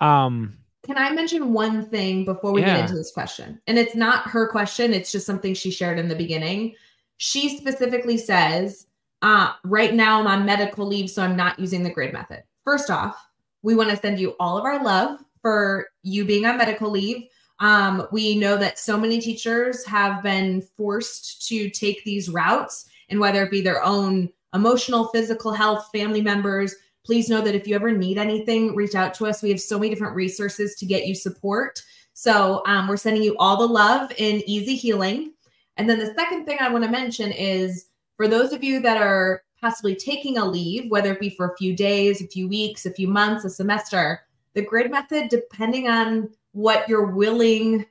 Um, 0.00 0.58
can 0.92 1.02
I 1.02 1.14
mention 1.14 1.52
one 1.52 1.86
thing 1.86 2.24
before 2.24 2.52
we 2.52 2.60
yeah. 2.60 2.76
get 2.76 2.80
into 2.80 2.94
this 2.94 3.12
question? 3.12 3.60
And 3.66 3.78
it's 3.78 3.94
not 3.94 4.28
her 4.28 4.48
question, 4.48 4.92
it's 4.92 5.10
just 5.10 5.26
something 5.26 5.54
she 5.54 5.70
shared 5.70 5.98
in 5.98 6.08
the 6.08 6.14
beginning. 6.14 6.74
She 7.16 7.56
specifically 7.56 8.18
says, 8.18 8.86
uh, 9.22 9.52
right 9.64 9.94
now 9.94 10.20
I'm 10.20 10.26
on 10.26 10.44
medical 10.44 10.86
leave, 10.86 11.08
so 11.08 11.22
I'm 11.22 11.36
not 11.36 11.58
using 11.58 11.82
the 11.82 11.90
grid 11.90 12.12
method. 12.12 12.42
First 12.64 12.90
off, 12.90 13.16
we 13.62 13.74
want 13.74 13.90
to 13.90 13.96
send 13.96 14.18
you 14.18 14.34
all 14.38 14.58
of 14.58 14.64
our 14.64 14.82
love 14.82 15.20
for 15.40 15.86
you 16.02 16.24
being 16.24 16.44
on 16.44 16.58
medical 16.58 16.90
leave. 16.90 17.26
Um, 17.60 18.06
we 18.12 18.36
know 18.36 18.56
that 18.56 18.78
so 18.78 18.98
many 18.98 19.20
teachers 19.20 19.86
have 19.86 20.22
been 20.22 20.62
forced 20.76 21.46
to 21.48 21.70
take 21.70 22.04
these 22.04 22.28
routes, 22.28 22.88
and 23.08 23.20
whether 23.20 23.44
it 23.44 23.50
be 23.50 23.60
their 23.60 23.82
own 23.82 24.28
emotional, 24.52 25.06
physical 25.08 25.52
health, 25.52 25.88
family 25.92 26.20
members, 26.20 26.74
please 27.04 27.28
know 27.28 27.40
that 27.40 27.54
if 27.54 27.66
you 27.66 27.74
ever 27.74 27.90
need 27.90 28.18
anything, 28.18 28.74
reach 28.74 28.94
out 28.94 29.14
to 29.14 29.26
us. 29.26 29.42
We 29.42 29.50
have 29.50 29.60
so 29.60 29.78
many 29.78 29.90
different 29.90 30.14
resources 30.14 30.76
to 30.76 30.86
get 30.86 31.06
you 31.06 31.14
support. 31.14 31.82
So 32.14 32.62
um, 32.66 32.88
we're 32.88 32.96
sending 32.96 33.22
you 33.22 33.36
all 33.38 33.56
the 33.56 33.66
love 33.66 34.12
in 34.18 34.42
easy 34.48 34.76
healing. 34.76 35.32
And 35.76 35.88
then 35.88 35.98
the 35.98 36.14
second 36.14 36.44
thing 36.44 36.58
I 36.60 36.70
want 36.70 36.84
to 36.84 36.90
mention 36.90 37.32
is 37.32 37.86
for 38.16 38.28
those 38.28 38.52
of 38.52 38.62
you 38.62 38.80
that 38.80 38.98
are 38.98 39.42
possibly 39.60 39.94
taking 39.94 40.38
a 40.38 40.44
leave, 40.44 40.90
whether 40.90 41.12
it 41.12 41.20
be 41.20 41.30
for 41.30 41.46
a 41.46 41.56
few 41.56 41.74
days, 41.74 42.20
a 42.20 42.26
few 42.26 42.48
weeks, 42.48 42.84
a 42.84 42.92
few 42.92 43.08
months, 43.08 43.44
a 43.44 43.50
semester, 43.50 44.20
the 44.54 44.62
grid 44.62 44.90
method, 44.90 45.28
depending 45.28 45.88
on 45.88 46.28
what 46.52 46.88
you're 46.88 47.06
willing 47.06 47.86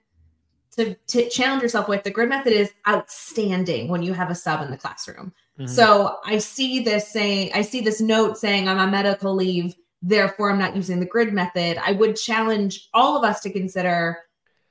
to, 0.76 0.96
to 1.08 1.28
challenge 1.30 1.64
yourself 1.64 1.88
with, 1.88 2.04
the 2.04 2.12
grid 2.12 2.30
method 2.30 2.54
is 2.54 2.72
outstanding 2.88 3.88
when 3.88 4.04
you 4.04 4.14
have 4.14 4.30
a 4.30 4.36
sub 4.36 4.62
in 4.62 4.72
the 4.72 4.78
classroom. 4.78 5.34
Mm-hmm. 5.62 5.74
So 5.74 6.18
I 6.26 6.40
see 6.40 6.80
this 6.80 7.08
saying, 7.08 7.52
I 7.54 7.62
see 7.62 7.82
this 7.82 8.02
note 8.02 8.38
saying 8.38 8.68
I'm 8.68 8.80
on 8.80 8.92
medical 8.92 9.36
leave, 9.36 9.76
therefore 10.02 10.52
I'm 10.52 10.60
not 10.60 10.76
using 10.76 11.00
the 11.00 11.06
grid 11.06 11.34
method. 11.34 11.78
I 11.78 11.92
would 11.92 12.16
challenge 12.16 12.90
all 12.94 13.18
of 13.18 13.24
us 13.24 13.42
to 13.42 13.52
consider 13.52 14.18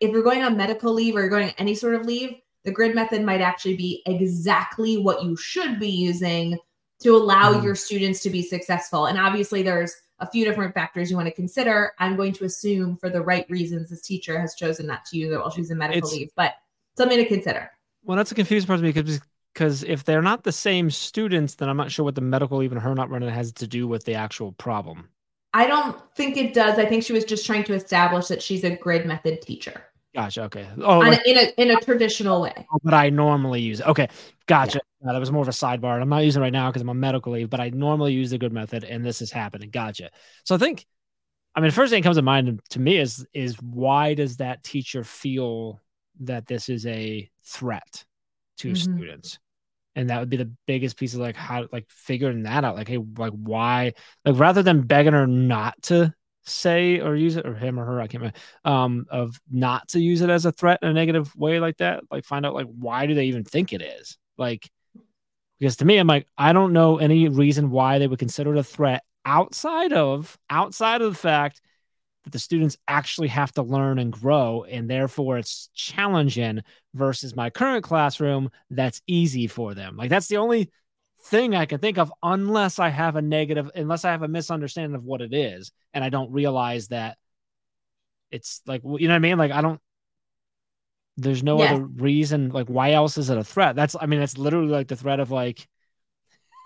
if 0.00 0.11
you're 0.11 0.23
going 0.23 0.42
on 0.42 0.56
medical 0.56 0.92
leave 0.92 1.14
or 1.14 1.20
you're 1.20 1.28
going 1.28 1.49
on 1.49 1.54
any 1.59 1.75
sort 1.75 1.94
of 1.94 2.06
leave, 2.06 2.35
the 2.64 2.73
grid 2.73 2.94
method 2.94 3.23
might 3.23 3.40
actually 3.40 3.76
be 3.76 4.02
exactly 4.06 4.97
what 4.97 5.23
you 5.23 5.37
should 5.37 5.78
be 5.78 5.88
using 5.88 6.59
to 7.00 7.16
allow 7.16 7.52
mm. 7.52 7.62
your 7.62 7.75
students 7.75 8.20
to 8.20 8.30
be 8.30 8.42
successful. 8.42 9.06
And 9.06 9.18
obviously, 9.18 9.62
there's 9.62 9.94
a 10.18 10.30
few 10.30 10.44
different 10.44 10.75
factors 10.75 11.11
you 11.11 11.16
want 11.16 11.28
to 11.28 11.35
consider. 11.35 11.92
I'm 11.99 12.16
going 12.16 12.32
to 12.35 12.44
assume 12.44 12.97
for 12.97 13.09
the 13.09 13.23
right 13.23 13.47
reasons, 13.49 13.88
this 13.88 14.02
teacher 14.02 14.38
has 14.38 14.54
chosen 14.54 14.87
not 14.87 15.04
to 15.06 15.16
use 15.16 15.32
it 15.32 15.38
while 15.38 15.50
she's 15.50 15.70
in 15.70 15.78
medical 15.78 16.09
it's, 16.09 16.12
leave, 16.12 16.30
but 16.37 16.54
something 16.97 17.16
to 17.16 17.26
consider. 17.26 17.70
Well, 18.04 18.16
that's 18.16 18.32
a 18.32 18.35
confusing 18.35 18.66
part 18.66 18.78
to 18.80 18.85
me 18.85 18.92
because 18.92 19.20
because 19.54 19.83
if 19.85 20.04
they're 20.04 20.23
not 20.23 20.45
the 20.45 20.52
same 20.52 20.90
students, 20.90 21.57
then 21.57 21.69
I'm 21.69 21.76
not 21.76 21.90
sure 21.90 22.04
what 22.04 22.14
the 22.14 22.21
medical 22.21 22.62
even 22.62 22.78
her 22.78 22.95
not 22.95 23.11
running 23.11 23.28
has 23.28 23.52
to 23.52 23.66
do 23.66 23.88
with 23.88 24.04
the 24.04 24.14
actual 24.14 24.52
problem. 24.52 25.09
I 25.52 25.66
don't 25.66 25.99
think 26.14 26.37
it 26.37 26.54
does. 26.54 26.78
I 26.78 26.87
think 26.87 27.02
she 27.02 27.12
was 27.12 27.25
just 27.25 27.45
trying 27.45 27.64
to 27.64 27.75
establish 27.75 28.28
that 28.28 28.42
she's 28.42 28.62
a 28.62 28.76
grid 28.76 29.07
method 29.07 29.42
teacher. 29.42 29.85
Gotcha. 30.14 30.42
Okay. 30.45 30.66
Oh, 30.83 31.02
in 31.02 31.37
a 31.37 31.52
in 31.57 31.71
a 31.71 31.76
traditional 31.80 32.42
way. 32.42 32.66
Oh, 32.73 32.78
but 32.83 32.95
I 32.95 33.11
normally 33.11 33.61
use 33.61 33.80
it. 33.80 33.87
Okay. 33.87 34.09
Gotcha. 34.47 34.80
Yeah. 35.02 35.11
Uh, 35.11 35.12
that 35.12 35.21
was 35.21 35.30
more 35.30 35.42
of 35.42 35.49
a 35.49 35.52
sidebar. 35.52 35.95
And 35.95 36.02
I'm 36.02 36.09
not 36.09 36.25
using 36.25 36.42
it 36.42 36.45
right 36.45 36.52
now 36.52 36.69
because 36.69 36.83
I'm 36.83 36.90
on 36.90 36.99
medical 36.99 37.33
leave, 37.33 37.49
but 37.49 37.61
I 37.61 37.71
normally 37.71 38.12
use 38.12 38.30
the 38.30 38.38
grid 38.38 38.52
method, 38.52 38.85
and 38.85 39.04
this 39.04 39.23
is 39.23 39.30
happening. 39.30 39.71
Gotcha. 39.71 40.11
So 40.45 40.54
I 40.54 40.59
think, 40.59 40.85
I 41.54 41.61
mean, 41.61 41.69
the 41.69 41.75
first 41.75 41.90
thing 41.90 42.02
that 42.02 42.07
comes 42.07 42.16
to 42.16 42.23
mind 42.23 42.61
to 42.71 42.80
me 42.80 42.99
is 42.99 43.25
is 43.33 43.61
why 43.62 44.14
does 44.14 44.38
that 44.38 44.64
teacher 44.64 45.04
feel 45.04 45.80
that 46.21 46.47
this 46.47 46.69
is 46.69 46.87
a 46.87 47.30
threat 47.45 48.04
to 48.60 48.72
mm-hmm. 48.72 48.96
students? 48.96 49.38
And 49.96 50.08
that 50.08 50.20
would 50.20 50.30
be 50.30 50.36
the 50.36 50.52
biggest 50.66 50.96
piece 50.96 51.14
of 51.14 51.20
like 51.20 51.36
how 51.36 51.66
like 51.72 51.86
figuring 51.88 52.44
that 52.44 52.64
out. 52.64 52.76
Like, 52.76 52.88
hey, 52.88 52.98
like 53.18 53.32
why? 53.32 53.92
Like 54.24 54.38
rather 54.38 54.62
than 54.62 54.82
begging 54.82 55.12
her 55.12 55.26
not 55.26 55.82
to 55.84 56.14
say 56.44 57.00
or 57.00 57.14
use 57.14 57.36
it 57.36 57.46
or 57.46 57.54
him 57.54 57.78
or 57.78 57.84
her 57.84 58.00
i 58.00 58.06
can't 58.06 58.22
remember 58.22 58.38
um 58.64 59.06
of 59.10 59.40
not 59.50 59.86
to 59.88 60.00
use 60.00 60.20
it 60.20 60.30
as 60.30 60.46
a 60.46 60.52
threat 60.52 60.78
in 60.82 60.88
a 60.88 60.92
negative 60.92 61.34
way 61.36 61.60
like 61.60 61.76
that 61.76 62.02
like 62.10 62.24
find 62.24 62.46
out 62.46 62.54
like 62.54 62.66
why 62.66 63.06
do 63.06 63.14
they 63.14 63.26
even 63.26 63.44
think 63.44 63.72
it 63.72 63.82
is 63.82 64.16
like 64.38 64.68
because 65.58 65.76
to 65.76 65.84
me 65.84 65.98
i'm 65.98 66.06
like 66.06 66.26
i 66.38 66.52
don't 66.52 66.72
know 66.72 66.98
any 66.98 67.28
reason 67.28 67.70
why 67.70 67.98
they 67.98 68.06
would 68.06 68.18
consider 68.18 68.54
it 68.54 68.58
a 68.58 68.64
threat 68.64 69.02
outside 69.24 69.92
of 69.92 70.38
outside 70.48 71.02
of 71.02 71.12
the 71.12 71.18
fact 71.18 71.60
that 72.24 72.32
the 72.32 72.38
students 72.38 72.76
actually 72.86 73.28
have 73.28 73.52
to 73.52 73.62
learn 73.62 73.98
and 73.98 74.12
grow 74.12 74.64
and 74.64 74.90
therefore 74.90 75.38
it's 75.38 75.70
challenging 75.74 76.60
versus 76.94 77.34
my 77.34 77.50
current 77.50 77.84
classroom 77.84 78.50
that's 78.70 79.00
easy 79.06 79.46
for 79.46 79.74
them 79.74 79.96
like 79.96 80.10
that's 80.10 80.28
the 80.28 80.36
only 80.36 80.70
thing 81.24 81.54
I 81.54 81.66
can 81.66 81.78
think 81.78 81.99
of 81.99 82.12
unless 82.23 82.78
I 82.78 82.88
have 82.88 83.16
a 83.16 83.23
negative, 83.23 83.71
unless 83.75 84.04
I 84.04 84.10
have 84.10 84.23
a 84.23 84.28
misunderstanding 84.28 84.95
of 84.95 85.04
what 85.04 85.21
it 85.21 85.34
is 85.34 85.73
and 85.92 86.02
I 86.02 86.08
don't 86.08 86.32
realize 86.32 86.88
that 86.88 87.18
it's 88.30 88.62
like, 88.66 88.82
you 88.84 89.08
know 89.08 89.14
what 89.14 89.16
I 89.16 89.18
mean? 89.18 89.38
Like, 89.38 89.52
I 89.52 89.60
don't, 89.60 89.80
there's 91.16 91.42
no 91.42 91.58
yeah. 91.58 91.75
other 91.75 91.84
reason. 91.84 92.50
Like, 92.50 92.68
why 92.68 92.92
else 92.92 93.18
is 93.18 93.28
it 93.28 93.36
a 93.36 93.45
threat? 93.45 93.76
That's, 93.76 93.97
I 94.00 94.06
mean, 94.06 94.23
it's 94.23 94.38
literally 94.38 94.68
like 94.68 94.88
the 94.88 94.97
threat 94.97 95.21
of 95.21 95.30
like, 95.30 95.68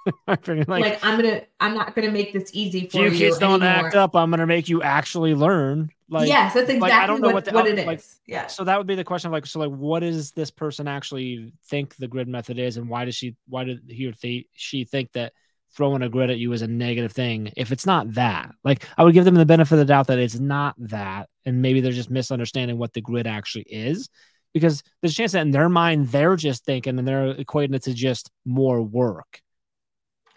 like, 0.26 0.46
like, 0.68 1.04
I'm 1.04 1.20
gonna, 1.20 1.42
I'm 1.60 1.74
not 1.74 1.94
gonna 1.94 2.10
make 2.10 2.32
this 2.32 2.50
easy 2.52 2.88
for 2.88 2.98
you. 2.98 3.10
You 3.10 3.18
kids 3.18 3.38
don't 3.38 3.62
anymore. 3.62 3.86
act 3.86 3.94
up. 3.94 4.14
I'm 4.14 4.30
gonna 4.30 4.46
make 4.46 4.68
you 4.68 4.82
actually 4.82 5.34
learn. 5.34 5.90
Like, 6.08 6.28
yes, 6.28 6.52
that's 6.52 6.68
exactly 6.68 6.80
like, 6.80 6.92
I 6.92 7.06
don't 7.06 7.20
know 7.20 7.28
what, 7.28 7.34
what, 7.34 7.44
the, 7.46 7.52
what 7.52 7.66
it 7.66 7.86
like, 7.86 7.98
is. 7.98 8.20
Yeah. 8.26 8.46
So 8.46 8.64
that 8.64 8.76
would 8.76 8.86
be 8.86 8.94
the 8.94 9.04
question 9.04 9.28
of 9.28 9.32
like, 9.32 9.46
so 9.46 9.60
like, 9.60 9.70
what 9.70 10.00
does 10.00 10.32
this 10.32 10.50
person 10.50 10.86
actually 10.86 11.54
think 11.66 11.96
the 11.96 12.08
grid 12.08 12.28
method 12.28 12.58
is, 12.58 12.76
and 12.76 12.88
why 12.88 13.06
does 13.06 13.14
she, 13.14 13.36
why 13.48 13.64
did 13.64 13.80
he 13.88 14.06
or 14.06 14.12
they, 14.20 14.46
she 14.52 14.84
think 14.84 15.12
that 15.12 15.32
throwing 15.74 16.02
a 16.02 16.08
grid 16.08 16.30
at 16.30 16.38
you 16.38 16.52
is 16.52 16.62
a 16.62 16.68
negative 16.68 17.12
thing? 17.12 17.52
If 17.56 17.72
it's 17.72 17.86
not 17.86 18.12
that, 18.14 18.50
like, 18.62 18.84
I 18.98 19.04
would 19.04 19.14
give 19.14 19.24
them 19.24 19.34
the 19.34 19.46
benefit 19.46 19.72
of 19.72 19.78
the 19.78 19.84
doubt 19.86 20.08
that 20.08 20.18
it's 20.18 20.38
not 20.38 20.74
that, 20.78 21.30
and 21.46 21.62
maybe 21.62 21.80
they're 21.80 21.92
just 21.92 22.10
misunderstanding 22.10 22.76
what 22.76 22.92
the 22.92 23.00
grid 23.00 23.26
actually 23.26 23.64
is, 23.68 24.10
because 24.52 24.82
there's 25.00 25.12
a 25.12 25.16
chance 25.16 25.32
that 25.32 25.42
in 25.42 25.50
their 25.50 25.70
mind 25.70 26.08
they're 26.08 26.36
just 26.36 26.64
thinking 26.64 26.98
and 26.98 27.08
they're 27.08 27.34
equating 27.34 27.74
it 27.74 27.82
to 27.84 27.94
just 27.94 28.30
more 28.44 28.82
work 28.82 29.40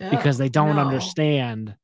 oh, 0.01 0.09
because 0.09 0.37
they 0.37 0.49
don't 0.49 0.75
no. 0.75 0.81
understand. 0.81 1.75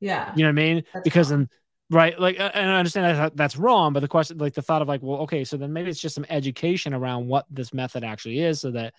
Yeah. 0.00 0.32
You 0.36 0.42
know 0.42 0.48
what 0.48 0.62
I 0.62 0.64
mean? 0.64 0.84
That's 0.92 1.04
because 1.04 1.30
in 1.30 1.48
right 1.90 2.18
like 2.20 2.38
and 2.38 2.70
i 2.70 2.78
understand 2.78 3.16
that 3.16 3.36
that's 3.36 3.56
wrong 3.56 3.92
but 3.92 4.00
the 4.00 4.08
question 4.08 4.36
like 4.38 4.54
the 4.54 4.62
thought 4.62 4.82
of 4.82 4.88
like 4.88 5.02
well 5.02 5.20
okay 5.20 5.44
so 5.44 5.56
then 5.56 5.72
maybe 5.72 5.88
it's 5.88 6.00
just 6.00 6.14
some 6.14 6.26
education 6.28 6.92
around 6.92 7.26
what 7.26 7.46
this 7.50 7.72
method 7.72 8.04
actually 8.04 8.40
is 8.40 8.60
so 8.60 8.70
that 8.70 8.92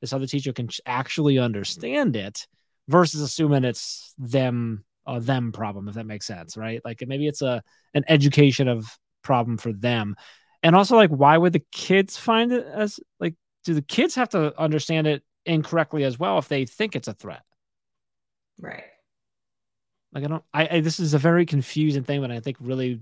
this 0.00 0.12
other 0.12 0.26
teacher 0.26 0.52
can 0.52 0.68
actually 0.86 1.38
understand 1.38 2.14
it 2.14 2.46
versus 2.88 3.20
assuming 3.20 3.64
it's 3.64 4.14
them 4.18 4.84
a 5.06 5.20
them 5.20 5.52
problem 5.52 5.88
if 5.88 5.94
that 5.94 6.06
makes 6.06 6.26
sense 6.26 6.56
right 6.56 6.80
like 6.84 7.02
maybe 7.06 7.26
it's 7.26 7.42
a 7.42 7.62
an 7.94 8.04
education 8.08 8.68
of 8.68 8.86
problem 9.22 9.56
for 9.56 9.72
them 9.72 10.14
and 10.62 10.76
also 10.76 10.94
like 10.94 11.10
why 11.10 11.36
would 11.36 11.52
the 11.52 11.64
kids 11.72 12.16
find 12.16 12.52
it 12.52 12.66
as 12.66 13.00
like 13.18 13.34
do 13.64 13.74
the 13.74 13.82
kids 13.82 14.14
have 14.14 14.28
to 14.28 14.56
understand 14.60 15.06
it 15.06 15.22
incorrectly 15.44 16.04
as 16.04 16.18
well 16.18 16.38
if 16.38 16.48
they 16.48 16.64
think 16.64 16.94
it's 16.94 17.08
a 17.08 17.14
threat 17.14 17.42
right 18.58 18.84
like 20.16 20.24
I 20.24 20.28
don't. 20.28 20.44
I, 20.54 20.68
I 20.70 20.80
this 20.80 20.98
is 20.98 21.12
a 21.12 21.18
very 21.18 21.44
confusing 21.44 22.02
thing, 22.02 22.22
but 22.22 22.30
I 22.30 22.40
think 22.40 22.56
really 22.58 23.00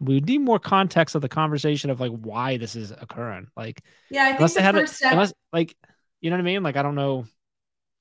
we 0.00 0.20
need 0.20 0.42
more 0.42 0.58
context 0.58 1.14
of 1.14 1.22
the 1.22 1.30
conversation 1.30 1.88
of 1.88 1.98
like 1.98 2.12
why 2.12 2.58
this 2.58 2.76
is 2.76 2.90
occurring. 2.90 3.48
Like 3.56 3.82
yeah, 4.10 4.24
I 4.24 4.36
think 4.36 4.52
the 4.52 4.72
first 4.72 4.92
a, 4.92 4.96
step, 4.96 5.12
unless 5.12 5.32
like 5.50 5.74
you 6.20 6.28
know 6.28 6.36
what 6.36 6.42
I 6.42 6.44
mean. 6.44 6.62
Like 6.62 6.76
I 6.76 6.82
don't 6.82 6.94
know. 6.94 7.24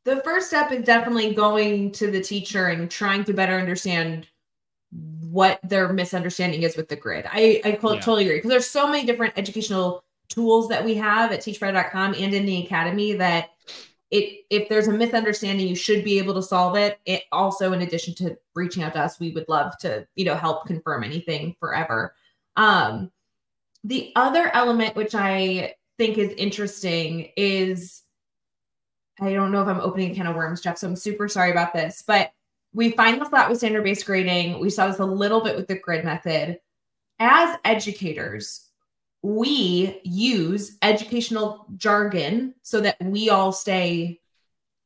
The 0.04 0.18
first 0.18 0.48
step 0.48 0.70
is 0.74 0.84
definitely 0.84 1.34
going 1.34 1.94
to 1.94 2.12
the 2.12 2.22
teacher 2.22 2.68
and 2.68 2.92
trying 2.92 3.24
to 3.24 3.34
better 3.34 3.58
understand 3.58 4.28
what 4.92 5.60
their 5.64 5.94
misunderstanding 5.94 6.64
is 6.64 6.76
with 6.76 6.90
the 6.90 6.98
grid. 6.98 7.26
I 7.26 7.62
I 7.64 7.70
yeah. 7.70 7.76
totally 7.78 8.26
agree 8.26 8.38
because 8.38 8.50
there's 8.50 8.70
so 8.70 8.86
many 8.86 9.06
different 9.06 9.36
educational 9.38 10.04
tools 10.28 10.68
that 10.68 10.84
we 10.84 10.96
have 10.96 11.32
at 11.32 11.40
teachbetter.com 11.40 12.16
and 12.16 12.34
in 12.34 12.46
the 12.46 12.66
academy 12.66 13.14
that 13.14 13.52
it 14.12 14.46
if 14.50 14.68
there's 14.70 14.88
a 14.88 14.94
misunderstanding 14.94 15.68
you 15.68 15.76
should 15.76 16.04
be 16.04 16.18
able 16.18 16.34
to 16.34 16.44
solve 16.44 16.76
it. 16.76 17.00
It 17.06 17.24
also 17.32 17.74
in 17.74 17.82
addition 17.82 18.14
to 18.16 18.38
reaching 18.56 18.84
out 18.84 18.94
to 18.94 19.02
us 19.02 19.20
we 19.20 19.32
would 19.32 19.48
love 19.48 19.78
to 19.80 20.08
you 20.16 20.26
know 20.26 20.36
help 20.36 20.66
confirm 20.66 21.04
anything 21.04 21.56
forever. 21.60 22.16
Um 22.56 23.12
the 23.84 24.12
other 24.18 24.54
element 24.54 24.94
which 24.98 25.16
i 25.16 25.74
think 25.98 26.18
is 26.18 26.34
interesting 26.34 27.32
is 27.38 28.04
i 29.22 29.32
don't 29.32 29.54
know 29.54 29.62
if 29.62 29.70
i'm 29.70 29.80
opening 29.80 30.12
a 30.12 30.14
can 30.14 30.28
of 30.28 30.36
worms 30.36 30.60
jeff 30.60 30.78
so 30.78 30.86
i'm 30.86 30.98
super 30.98 31.30
sorry 31.30 31.50
about 31.50 31.74
this 31.74 32.04
but 32.06 32.34
we 32.74 32.92
find 32.92 33.20
this 33.20 33.30
a 33.30 33.36
lot 33.36 33.50
with 33.50 33.58
standard 33.58 33.84
based 33.84 34.06
grading. 34.06 34.60
We 34.60 34.70
saw 34.70 34.88
this 34.88 35.00
a 35.00 35.06
little 35.06 35.42
bit 35.42 35.56
with 35.56 35.68
the 35.68 35.80
grid 35.80 36.06
method. 36.06 36.60
As 37.20 37.58
educators 37.66 38.69
we 39.22 40.00
use 40.04 40.78
educational 40.82 41.66
jargon 41.76 42.56
so 42.62 42.80
that 42.82 42.98
we 43.02 43.30
all 43.30 43.52
stay 43.52 44.20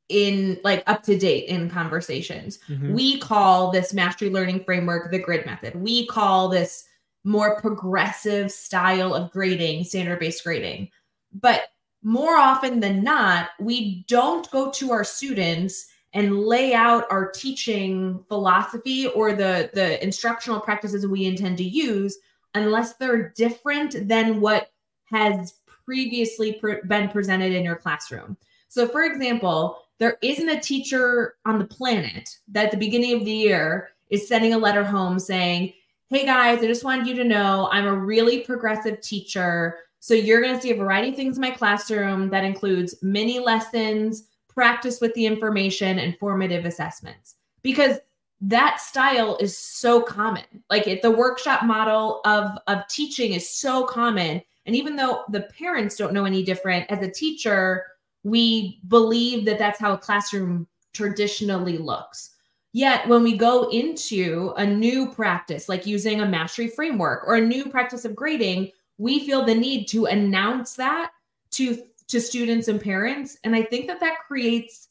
in 0.09 0.59
like 0.63 0.83
up 0.87 1.03
to 1.03 1.17
date 1.17 1.47
in 1.47 1.69
conversations. 1.69 2.59
Mm-hmm. 2.67 2.93
We 2.93 3.19
call 3.19 3.71
this 3.71 3.93
mastery 3.93 4.29
learning 4.29 4.63
framework 4.63 5.11
the 5.11 5.19
grid 5.19 5.45
method. 5.45 5.75
We 5.75 6.07
call 6.07 6.49
this 6.49 6.85
more 7.23 7.59
progressive 7.61 8.51
style 8.51 9.13
of 9.13 9.31
grading 9.31 9.85
standard 9.85 10.19
based 10.19 10.43
grading. 10.43 10.89
But 11.31 11.63
more 12.03 12.35
often 12.35 12.79
than 12.79 13.03
not, 13.03 13.49
we 13.59 14.03
don't 14.07 14.49
go 14.51 14.69
to 14.71 14.91
our 14.91 15.03
students 15.03 15.87
and 16.13 16.37
lay 16.37 16.73
out 16.73 17.05
our 17.09 17.31
teaching 17.31 18.23
philosophy 18.27 19.07
or 19.07 19.33
the 19.33 19.69
the 19.73 20.03
instructional 20.03 20.59
practices 20.59 21.07
we 21.07 21.25
intend 21.25 21.57
to 21.57 21.63
use 21.63 22.17
unless 22.55 22.95
they're 22.95 23.29
different 23.29 24.07
than 24.07 24.41
what 24.41 24.71
has 25.05 25.55
previously 25.85 26.61
been 26.87 27.09
presented 27.09 27.53
in 27.53 27.63
your 27.63 27.75
classroom. 27.75 28.37
So, 28.69 28.87
for 28.87 29.03
example, 29.03 29.79
there 29.99 30.17
isn't 30.21 30.49
a 30.49 30.59
teacher 30.59 31.35
on 31.45 31.59
the 31.59 31.65
planet 31.65 32.37
that 32.49 32.65
at 32.65 32.71
the 32.71 32.77
beginning 32.77 33.13
of 33.13 33.25
the 33.25 33.31
year 33.31 33.89
is 34.09 34.27
sending 34.27 34.53
a 34.53 34.57
letter 34.57 34.83
home 34.83 35.19
saying, 35.19 35.73
hey 36.09 36.25
guys, 36.25 36.59
I 36.59 36.67
just 36.67 36.83
wanted 36.83 37.07
you 37.07 37.15
to 37.15 37.23
know 37.23 37.69
I'm 37.71 37.85
a 37.85 37.95
really 37.95 38.41
progressive 38.41 39.01
teacher. 39.01 39.77
So 39.99 40.13
you're 40.13 40.41
going 40.41 40.55
to 40.55 40.61
see 40.61 40.71
a 40.71 40.75
variety 40.75 41.09
of 41.09 41.15
things 41.15 41.37
in 41.37 41.41
my 41.41 41.51
classroom 41.51 42.29
that 42.29 42.43
includes 42.43 42.95
mini 43.01 43.39
lessons, 43.39 44.27
practice 44.47 44.99
with 45.01 45.13
the 45.13 45.25
information, 45.25 45.99
and 45.99 46.17
formative 46.17 46.65
assessments. 46.65 47.35
Because 47.61 47.99
that 48.45 48.81
style 48.81 49.37
is 49.39 49.57
so 49.57 50.01
common. 50.01 50.43
Like 50.69 50.85
it, 50.85 51.01
the 51.01 51.11
workshop 51.11 51.63
model 51.63 52.19
of, 52.25 52.51
of 52.67 52.85
teaching 52.89 53.33
is 53.33 53.49
so 53.49 53.85
common. 53.85 54.41
And 54.65 54.75
even 54.75 54.97
though 54.97 55.23
the 55.29 55.47
parents 55.57 55.95
don't 55.95 56.13
know 56.13 56.25
any 56.25 56.43
different, 56.43 56.85
as 56.91 57.01
a 57.01 57.11
teacher, 57.11 57.85
we 58.23 58.81
believe 58.89 59.45
that 59.45 59.59
that's 59.59 59.79
how 59.79 59.93
a 59.93 59.97
classroom 59.97 60.67
traditionally 60.91 61.77
looks. 61.77 62.31
Yet, 62.73 63.07
when 63.07 63.23
we 63.23 63.37
go 63.37 63.69
into 63.69 64.53
a 64.57 64.65
new 64.65 65.11
practice, 65.11 65.69
like 65.69 65.85
using 65.85 66.21
a 66.21 66.27
mastery 66.27 66.67
framework 66.67 67.23
or 67.25 67.35
a 67.35 67.41
new 67.41 67.69
practice 67.69 68.03
of 68.03 68.15
grading, 68.15 68.71
we 68.97 69.25
feel 69.25 69.45
the 69.45 69.55
need 69.55 69.85
to 69.89 70.05
announce 70.05 70.73
that 70.75 71.11
to 71.51 71.83
to 72.07 72.19
students 72.19 72.67
and 72.67 72.81
parents, 72.81 73.37
and 73.43 73.55
I 73.55 73.63
think 73.63 73.87
that 73.87 73.99
that 74.01 74.17
creates 74.27 74.89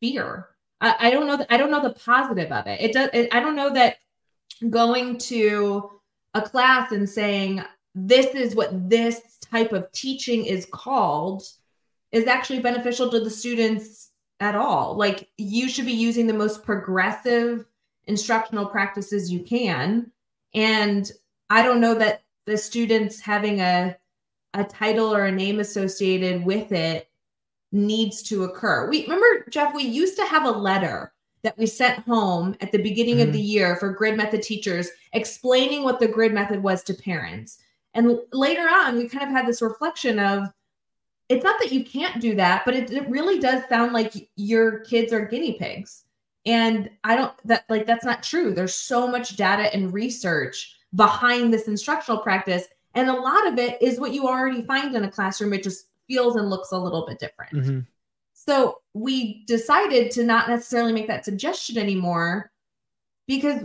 fear. 0.00 0.48
I, 0.80 0.94
I 0.98 1.10
don't 1.10 1.26
know. 1.26 1.44
I 1.48 1.56
don't 1.56 1.70
know 1.70 1.82
the 1.82 1.94
positive 1.94 2.52
of 2.52 2.66
it. 2.66 2.80
It 2.80 2.92
does. 2.92 3.10
It, 3.12 3.34
I 3.34 3.40
don't 3.40 3.56
know 3.56 3.72
that 3.72 3.96
going 4.70 5.18
to 5.18 5.90
a 6.34 6.42
class 6.42 6.92
and 6.92 7.08
saying 7.08 7.62
this 7.94 8.26
is 8.34 8.54
what 8.54 8.90
this 8.90 9.38
type 9.50 9.72
of 9.72 9.90
teaching 9.92 10.44
is 10.44 10.66
called 10.70 11.42
is 12.12 12.26
actually 12.26 12.60
beneficial 12.60 13.10
to 13.10 13.20
the 13.20 13.30
students 13.30 14.10
at 14.40 14.54
all. 14.54 14.96
Like 14.96 15.28
you 15.38 15.68
should 15.68 15.86
be 15.86 15.92
using 15.92 16.26
the 16.26 16.34
most 16.34 16.62
progressive 16.62 17.64
instructional 18.04 18.66
practices 18.66 19.32
you 19.32 19.40
can. 19.40 20.10
And 20.54 21.10
I 21.50 21.62
don't 21.62 21.80
know 21.80 21.94
that 21.94 22.22
the 22.44 22.56
students 22.56 23.20
having 23.20 23.60
a 23.60 23.96
a 24.54 24.64
title 24.64 25.14
or 25.14 25.26
a 25.26 25.32
name 25.32 25.60
associated 25.60 26.44
with 26.44 26.72
it 26.72 27.10
needs 27.72 28.22
to 28.24 28.44
occur. 28.44 28.88
We 28.88 29.02
remember 29.02 29.46
Jeff, 29.50 29.74
we 29.74 29.84
used 29.84 30.16
to 30.16 30.24
have 30.24 30.44
a 30.44 30.50
letter 30.50 31.12
that 31.42 31.56
we 31.58 31.66
sent 31.66 32.00
home 32.00 32.56
at 32.60 32.72
the 32.72 32.82
beginning 32.82 33.18
mm-hmm. 33.18 33.28
of 33.28 33.32
the 33.32 33.40
year 33.40 33.76
for 33.76 33.90
grid 33.90 34.16
method 34.16 34.42
teachers 34.42 34.88
explaining 35.12 35.84
what 35.84 36.00
the 36.00 36.08
grid 36.08 36.32
method 36.32 36.62
was 36.62 36.82
to 36.84 36.94
parents. 36.94 37.58
And 37.94 38.18
later 38.32 38.68
on, 38.68 38.96
we 38.96 39.08
kind 39.08 39.24
of 39.24 39.30
had 39.30 39.46
this 39.46 39.62
reflection 39.62 40.18
of 40.18 40.48
it's 41.28 41.44
not 41.44 41.58
that 41.60 41.72
you 41.72 41.84
can't 41.84 42.20
do 42.20 42.34
that, 42.36 42.64
but 42.64 42.74
it, 42.74 42.90
it 42.90 43.08
really 43.08 43.38
does 43.38 43.62
sound 43.68 43.92
like 43.92 44.28
your 44.36 44.80
kids 44.80 45.12
are 45.12 45.24
guinea 45.24 45.54
pigs. 45.54 46.04
And 46.44 46.90
I 47.02 47.16
don't 47.16 47.32
that 47.44 47.64
like 47.68 47.86
that's 47.86 48.04
not 48.04 48.22
true. 48.22 48.54
There's 48.54 48.74
so 48.74 49.08
much 49.08 49.36
data 49.36 49.72
and 49.74 49.92
research 49.92 50.76
behind 50.94 51.52
this 51.52 51.68
instructional 51.68 52.20
practice. 52.20 52.64
And 52.94 53.08
a 53.08 53.20
lot 53.20 53.46
of 53.46 53.58
it 53.58 53.80
is 53.82 53.98
what 53.98 54.12
you 54.12 54.26
already 54.26 54.62
find 54.62 54.94
in 54.94 55.04
a 55.04 55.10
classroom. 55.10 55.52
It 55.52 55.62
just 55.64 55.86
feels 56.06 56.36
and 56.36 56.50
looks 56.50 56.72
a 56.72 56.78
little 56.78 57.06
bit 57.06 57.18
different. 57.18 57.52
Mm-hmm. 57.52 57.80
So 58.32 58.80
we 58.94 59.44
decided 59.46 60.10
to 60.12 60.24
not 60.24 60.48
necessarily 60.48 60.92
make 60.92 61.08
that 61.08 61.24
suggestion 61.24 61.78
anymore 61.78 62.50
because 63.26 63.64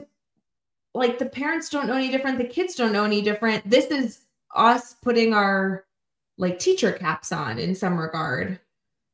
like 0.93 1.19
the 1.19 1.25
parents 1.25 1.69
don't 1.69 1.88
know 1.88 1.95
any 1.95 2.10
different, 2.10 2.38
the 2.38 2.45
kids 2.45 2.75
don't 2.75 2.93
know 2.93 3.04
any 3.04 3.21
different. 3.21 3.69
This 3.69 3.86
is 3.86 4.21
us 4.56 4.95
putting 5.01 5.34
our 5.34 5.86
like 6.38 6.60
teacher 6.60 6.91
caps 6.91 7.32
on 7.32 7.60
in 7.60 7.75
some 7.75 7.97
regard. 7.97 8.60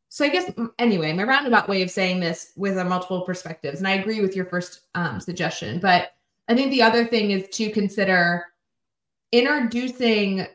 So 0.10 0.24
I 0.26 0.30
guess 0.30 0.52
anyway, 0.80 1.12
my 1.14 1.24
roundabout 1.24 1.68
way 1.68 1.82
of 1.82 1.92
saying 1.92 2.22
this 2.22 2.54
with 2.56 2.78
a 2.78 2.86
multiple 2.86 3.22
perspectives, 3.22 3.80
and 3.80 3.88
I 3.88 3.96
agree 3.96 4.22
with 4.22 4.36
your 4.36 4.46
first 4.46 4.82
um, 4.96 5.20
suggestion, 5.20 5.80
but 5.80 6.14
I 6.48 6.56
think 6.56 6.72
the 6.72 6.82
other 6.82 7.06
thing 7.06 7.32
is 7.32 7.48
to 7.50 7.70
consider 7.72 8.46
introducing 9.34 10.48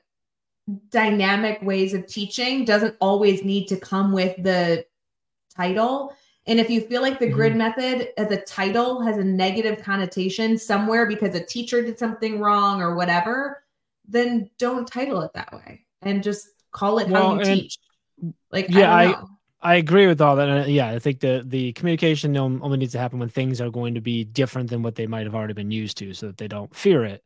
dynamic 0.90 1.61
ways 1.62 1.94
of 1.94 2.07
teaching 2.07 2.64
doesn't 2.64 2.96
always 3.01 3.44
need 3.44 3.66
to 3.68 3.77
come 3.77 4.12
with 4.12 4.40
the 4.42 4.85
title. 5.55 6.14
And 6.46 6.59
if 6.59 6.70
you 6.70 6.81
feel 6.81 7.03
like 7.03 7.18
the 7.18 7.27
mm-hmm. 7.27 7.35
grid 7.35 7.57
method 7.57 8.09
as 8.16 8.31
a 8.31 8.40
title 8.42 9.01
has 9.03 9.18
a 9.18 9.25
negative 9.25 9.83
connotation 9.83 10.59
somewhere 10.59 11.07
because 11.07 11.35
a 11.35 11.44
teacher 11.44 11.83
did 11.83 11.98
something 11.98 12.40
wrong 12.40 12.81
or 12.81 12.94
whatever, 12.94 13.62
then 14.09 14.51
don't 14.59 14.87
title 14.87 15.20
it 15.22 15.33
that 15.35 15.53
way 15.53 15.87
and 16.03 16.22
just 16.22 16.48
call 16.72 16.98
it 16.98 17.09
well, 17.09 17.37
how 17.37 17.38
you 17.38 17.44
teach. 17.44 17.79
Like, 18.51 18.66
yeah, 18.68 18.92
I, 18.92 19.05
I, 19.05 19.22
I 19.62 19.75
agree 19.77 20.07
with 20.07 20.20
all 20.20 20.37
that. 20.37 20.48
And 20.48 20.72
yeah, 20.72 20.88
I 20.90 20.98
think 20.98 21.20
the 21.20 21.44
the 21.46 21.72
communication 21.75 22.37
only 22.37 22.79
needs 22.79 22.92
to 22.92 22.98
happen 22.98 23.18
when 23.18 23.29
things 23.29 23.61
are 23.61 23.70
going 23.70 23.94
to 23.94 24.01
be 24.01 24.25
different 24.25 24.70
than 24.70 24.83
what 24.83 24.96
they 24.96 25.07
might 25.07 25.27
have 25.27 25.35
already 25.35 25.55
been 25.55 25.70
used 25.70 25.98
to, 25.98 26.12
so 26.14 26.27
that 26.27 26.37
they 26.37 26.48
don't 26.48 26.75
fear 26.75 27.05
it. 27.05 27.25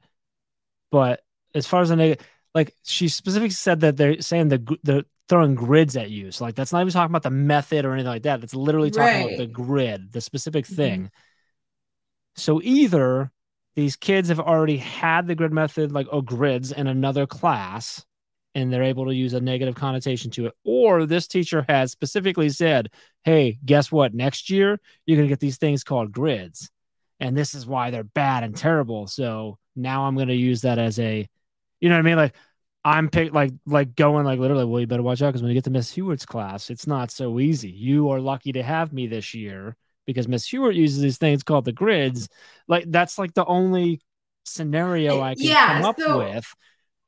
But 0.91 1.23
as 1.55 1.67
far 1.67 1.81
as 1.81 1.89
the 1.89 1.97
negative, 1.97 2.27
like 2.57 2.75
she 2.85 3.09
specifically 3.09 3.51
said 3.51 3.81
that 3.81 3.99
they're 3.99 4.23
saying 4.23 4.49
the 4.49 4.79
the 4.83 5.05
throwing 5.29 5.55
grids 5.55 5.95
at 5.97 6.09
you. 6.09 6.33
So 6.33 6.45
like 6.45 6.55
that's 6.55 6.73
not 6.73 6.81
even 6.81 6.93
talking 6.93 7.13
about 7.13 7.23
the 7.23 7.31
method 7.31 7.85
or 7.85 7.93
anything 7.93 8.09
like 8.09 8.23
that. 8.23 8.41
That's 8.41 8.55
literally 8.55 8.91
talking 8.91 9.27
right. 9.27 9.35
about 9.35 9.39
the 9.39 9.47
grid, 9.47 10.13
the 10.13 10.23
specific 10.23 10.65
mm-hmm. 10.65 10.75
thing. 10.75 11.01
Mm-hmm. 11.01 12.37
So 12.37 12.63
either 12.63 13.31
these 13.75 13.97
kids 13.97 14.31
have 14.31 14.41
already 14.41 14.79
had 14.79 15.27
the 15.27 15.35
grid 15.35 15.53
method, 15.53 15.93
like 15.93 16.07
oh 16.11 16.23
grids, 16.23 16.73
in 16.73 16.87
another 16.87 17.27
class, 17.27 18.03
and 18.55 18.73
they're 18.73 18.85
able 18.85 19.05
to 19.05 19.15
use 19.15 19.35
a 19.35 19.41
negative 19.41 19.75
connotation 19.75 20.31
to 20.31 20.47
it. 20.47 20.55
Or 20.65 21.05
this 21.05 21.27
teacher 21.27 21.67
has 21.69 21.93
specifically 21.93 22.49
said, 22.49 22.89
hey, 23.23 23.59
guess 23.67 23.93
what? 23.93 24.15
Next 24.15 24.49
year, 24.49 24.81
you're 25.05 25.19
going 25.19 25.29
to 25.29 25.33
get 25.33 25.41
these 25.41 25.59
things 25.59 25.85
called 25.85 26.11
grids. 26.11 26.71
And 27.21 27.37
this 27.37 27.55
is 27.55 27.67
why 27.67 27.91
they're 27.91 28.03
bad 28.03 28.45
and 28.45 28.57
terrible. 28.57 29.09
So 29.09 29.59
now 29.75 30.07
I'm 30.07 30.15
going 30.15 30.29
to 30.29 30.35
use 30.35 30.63
that 30.63 30.79
as 30.79 30.99
a, 30.99 31.29
you 31.81 31.89
know 31.91 31.97
what 31.97 32.01
I 32.01 32.03
mean? 32.03 32.17
Like, 32.17 32.35
I'm 32.87 33.09
pick 33.11 33.35
like 33.35 33.53
like 33.67 33.97
going 33.97 34.25
like 34.25 34.39
literally. 34.39 34.65
Well, 34.65 34.81
you 34.81 34.87
better 34.87 35.03
watch 35.03 35.21
out 35.21 35.29
because 35.29 35.43
when 35.43 35.51
you 35.51 35.55
get 35.55 35.65
to 35.65 35.71
Miss 35.71 35.93
Hewitt's 35.93 36.25
class, 36.25 36.71
it's 36.71 36.87
not 36.87 37.11
so 37.11 37.41
easy. 37.41 37.71
You 37.71 38.11
are 38.11 38.21
lucky 38.21 38.53
to 38.53 38.63
have 38.63 38.93
me 38.93 39.07
this 39.09 39.35
year 39.35 39.77
because 40.07 40.29
Miss 40.29 40.47
Hewitt 40.47 40.77
uses 40.77 41.01
these 41.01 41.19
things 41.19 41.43
called 41.43 41.65
the 41.65 41.73
grids. 41.73 42.29
Like 42.69 42.85
that's 42.87 43.19
like 43.19 43.35
the 43.35 43.45
only 43.45 44.01
scenario 44.45 45.19
eh, 45.21 45.23
I 45.23 45.35
can 45.35 45.45
yeah, 45.45 45.73
come 45.75 45.85
up 45.85 45.99
so, 45.99 46.19
with 46.19 46.55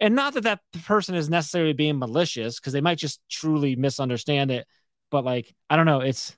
and 0.01 0.14
not 0.14 0.35
that 0.35 0.45
that 0.45 0.61
person 0.85 1.14
is 1.14 1.29
necessarily 1.29 1.73
being 1.73 1.99
malicious 1.99 2.59
because 2.59 2.73
they 2.73 2.81
might 2.81 2.99
just 2.99 3.21
truly 3.29 3.77
misunderstand 3.77 4.51
it 4.51 4.67
but 5.11 5.25
like 5.25 5.55
i 5.71 5.77
don't 5.77 5.87
know 5.87 6.01
it's 6.01 6.37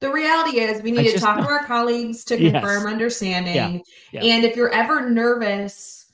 the 0.00 0.12
reality 0.12 0.60
is 0.60 0.80
we 0.82 0.92
need 0.92 1.04
to 1.04 1.12
just, 1.12 1.24
talk 1.24 1.38
to 1.38 1.48
our 1.48 1.64
colleagues 1.64 2.24
to 2.24 2.36
confirm 2.36 2.82
yes. 2.82 2.92
understanding 2.92 3.54
yeah. 3.54 3.78
Yeah. 4.12 4.34
and 4.34 4.44
if 4.44 4.56
you're 4.56 4.72
ever 4.72 5.08
nervous 5.08 6.06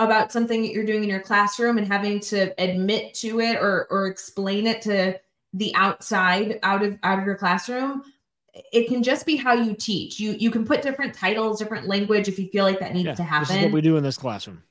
about 0.00 0.32
something 0.32 0.62
that 0.62 0.72
you're 0.72 0.84
doing 0.84 1.02
in 1.02 1.08
your 1.08 1.20
classroom 1.20 1.78
and 1.78 1.86
having 1.86 2.20
to 2.20 2.52
admit 2.62 3.14
to 3.14 3.40
it 3.40 3.56
or 3.56 3.86
or 3.90 4.06
explain 4.06 4.66
it 4.66 4.82
to 4.82 5.18
the 5.54 5.74
outside 5.74 6.58
out 6.62 6.82
of 6.82 6.98
out 7.02 7.18
of 7.18 7.24
your 7.24 7.36
classroom 7.36 8.02
it 8.72 8.88
can 8.88 9.02
just 9.02 9.26
be 9.26 9.36
how 9.36 9.52
you 9.52 9.74
teach 9.74 10.18
you 10.18 10.32
you 10.32 10.50
can 10.50 10.64
put 10.64 10.82
different 10.82 11.14
titles 11.14 11.58
different 11.58 11.86
language 11.86 12.28
if 12.28 12.38
you 12.38 12.48
feel 12.48 12.64
like 12.64 12.80
that 12.80 12.94
needs 12.94 13.06
yeah, 13.06 13.14
to 13.14 13.22
happen 13.22 13.48
this 13.48 13.56
is 13.56 13.62
what 13.64 13.72
we 13.72 13.80
do 13.80 13.96
in 13.96 14.02
this 14.02 14.16
classroom 14.16 14.62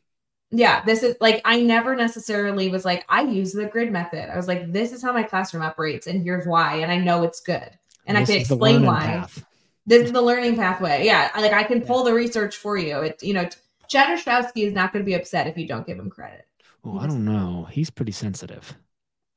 yeah, 0.52 0.84
this 0.84 1.04
is 1.04 1.16
like 1.22 1.42
I 1.46 1.62
never 1.62 1.96
necessarily 1.96 2.70
was 2.70 2.84
like 2.84 3.06
I 3.08 3.22
use 3.22 3.52
the 3.52 3.68
grid 3.68 3.92
method. 3.92 4.32
I 4.32 4.36
was 4.36 4.48
like, 4.48 4.72
this 4.72 4.92
is 4.92 5.02
how 5.02 5.14
my 5.14 5.24
classroom 5.24 5.64
operates, 5.64 6.08
and 6.08 6.24
here's 6.24 6.48
why, 6.48 6.78
and 6.78 6.92
I 6.92 6.98
know 6.98 7.24
it's 7.24 7.40
good, 7.40 7.70
and 8.08 8.18
this 8.18 8.30
I 8.30 8.34
can 8.34 8.42
explain 8.42 8.86
why. 8.86 9.00
Path. 9.00 9.46
This 9.86 10.06
is 10.06 10.12
the 10.12 10.22
learning 10.22 10.56
pathway. 10.56 11.06
Yeah, 11.06 11.30
like 11.36 11.54
I 11.54 11.64
can 11.64 11.82
pull 11.82 12.04
the 12.04 12.14
research 12.14 12.58
for 12.58 12.78
you. 12.78 13.00
It 13.02 13.22
you 13.22 13.34
know, 13.36 13.48
Chad 13.90 14.18
Ostrowski 14.18 14.66
is 14.66 14.74
not 14.74 14.94
going 14.94 15.04
to 15.04 15.06
be 15.06 15.16
upset 15.16 15.48
if 15.48 15.58
you 15.58 15.68
don't 15.68 15.86
give 15.86 16.00
him 16.00 16.10
credit. 16.10 16.46
Oh, 16.84 17.00
I 17.00 17.08
don't 17.08 17.26
know. 17.26 17.68
He's 17.72 17.90
pretty 17.90 18.12
sensitive. 18.12 18.78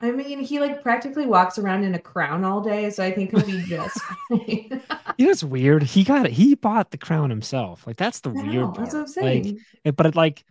I 0.01 0.11
mean, 0.11 0.41
he 0.41 0.59
like 0.61 0.83
practically 0.83 1.27
walks 1.27 1.59
around 1.59 1.85
in 1.85 1.95
a 1.95 1.99
crown 1.99 2.45
all 2.45 2.61
day, 2.61 2.91
so 2.91 3.05
I 3.05 3.13
think 3.13 3.31
he'll 3.31 3.47
be 3.47 3.63
just 3.63 4.01
fine. 4.29 4.39
you 5.19 5.27
know, 5.27 5.31
it's 5.31 5.45
weird. 5.45 5.85
He 5.85 6.03
got 6.05 6.27
it. 6.27 6.33
He 6.33 6.55
bought 6.57 6.91
the 6.91 6.99
crown 6.99 7.31
himself. 7.31 7.87
Like 7.87 7.97
that's 7.97 8.21
the 8.21 8.31
I 8.37 8.43
weird 8.43 8.73
know, 8.73 8.73
part. 8.73 8.91
That's 8.91 8.95
what 8.95 9.01
I'm 9.01 9.07
saying. 9.07 9.47
Eh, 9.49 9.61
like, 9.87 9.97
but 9.97 10.07
it, 10.07 10.17
like 10.17 10.45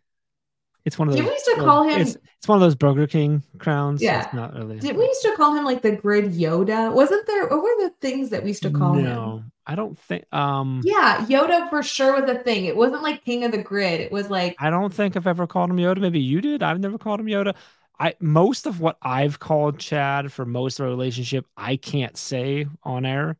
it's 0.86 0.98
one 0.98 1.08
of 1.08 1.14
those. 1.14 1.22
Did 1.22 1.28
we 1.28 1.34
used 1.34 1.46
to 1.46 1.56
call 1.58 1.84
him? 1.84 2.02
It's, 2.02 2.18
it's 2.38 2.48
one 2.48 2.58
of 2.58 2.62
those 2.62 2.76
Burger 2.76 3.08
King 3.08 3.44
crowns. 3.60 4.02
Yeah, 4.02 4.30
so 4.30 4.38
not 4.38 4.56
really. 4.56 4.80
Did 4.80 4.98
we 4.98 5.04
used 5.04 5.22
to 5.24 5.34
call 5.36 5.56
him 5.56 5.64
like 5.64 5.82
the 5.82 5.92
Grid 5.92 6.34
Yoda? 6.34 6.92
Wasn't 6.92 7.26
there? 7.28 7.48
What 7.48 7.62
were 7.62 7.88
the 7.88 7.94
things 8.02 8.30
that 8.30 8.44
we 8.44 8.50
used 8.50 8.64
to 8.64 8.72
call 8.72 8.96
no, 8.96 9.00
him? 9.00 9.06
No, 9.06 9.44
I 9.68 9.76
don't 9.76 9.98
think. 9.98 10.26
Um. 10.34 10.82
Yeah, 10.84 11.26
Yoda 11.28 11.70
for 11.70 11.84
sure 11.84 12.20
was 12.20 12.30
a 12.30 12.40
thing. 12.40 12.66
It 12.66 12.76
wasn't 12.76 13.04
like 13.04 13.24
King 13.24 13.44
of 13.44 13.52
the 13.52 13.62
Grid. 13.62 14.02
It 14.02 14.12
was 14.12 14.30
like. 14.30 14.56
I 14.60 14.70
don't 14.70 14.94
think 14.94 15.16
I've 15.16 15.28
ever 15.28 15.46
called 15.46 15.70
him 15.70 15.78
Yoda. 15.78 16.00
Maybe 16.00 16.20
you 16.20 16.42
did. 16.42 16.64
I've 16.64 16.80
never 16.80 16.98
called 16.98 17.20
him 17.20 17.28
Yoda. 17.28 17.56
I 18.00 18.16
most 18.20 18.66
of 18.66 18.80
what 18.80 18.98
I've 19.04 19.40
called 19.40 19.78
Chad 19.78 20.32
for 20.32 20.44
most 20.46 20.80
of 20.80 20.86
our 20.86 20.90
relationship, 20.90 21.46
I 21.56 21.76
can't 21.76 22.18
say 22.18 22.66
on 22.84 23.06
air. 23.06 23.38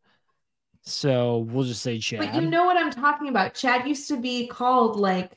So 0.84 1.40
we'll 1.40 1.66
just 1.66 1.82
say 1.82 1.98
Chad. 1.98 2.20
But 2.20 2.36
you 2.36 2.48
know 2.48 2.66
what 2.66 2.78
I'm 2.78 2.92
talking 2.92 3.30
about. 3.30 3.56
Chad 3.56 3.88
used 3.88 4.08
to 4.10 4.18
be 4.18 4.46
called 4.48 5.00
like 5.00 5.32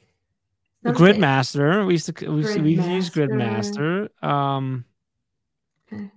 Gridmaster. 0.84 1.86
We 1.86 1.94
used 1.94 2.14
to 2.16 2.30
we 2.30 2.42
used 2.42 2.54
to, 2.54 2.62
we 2.62 2.72
use 2.72 3.10
Gridmaster. 3.10 4.08
Um, 4.22 4.84
okay. 5.92 6.10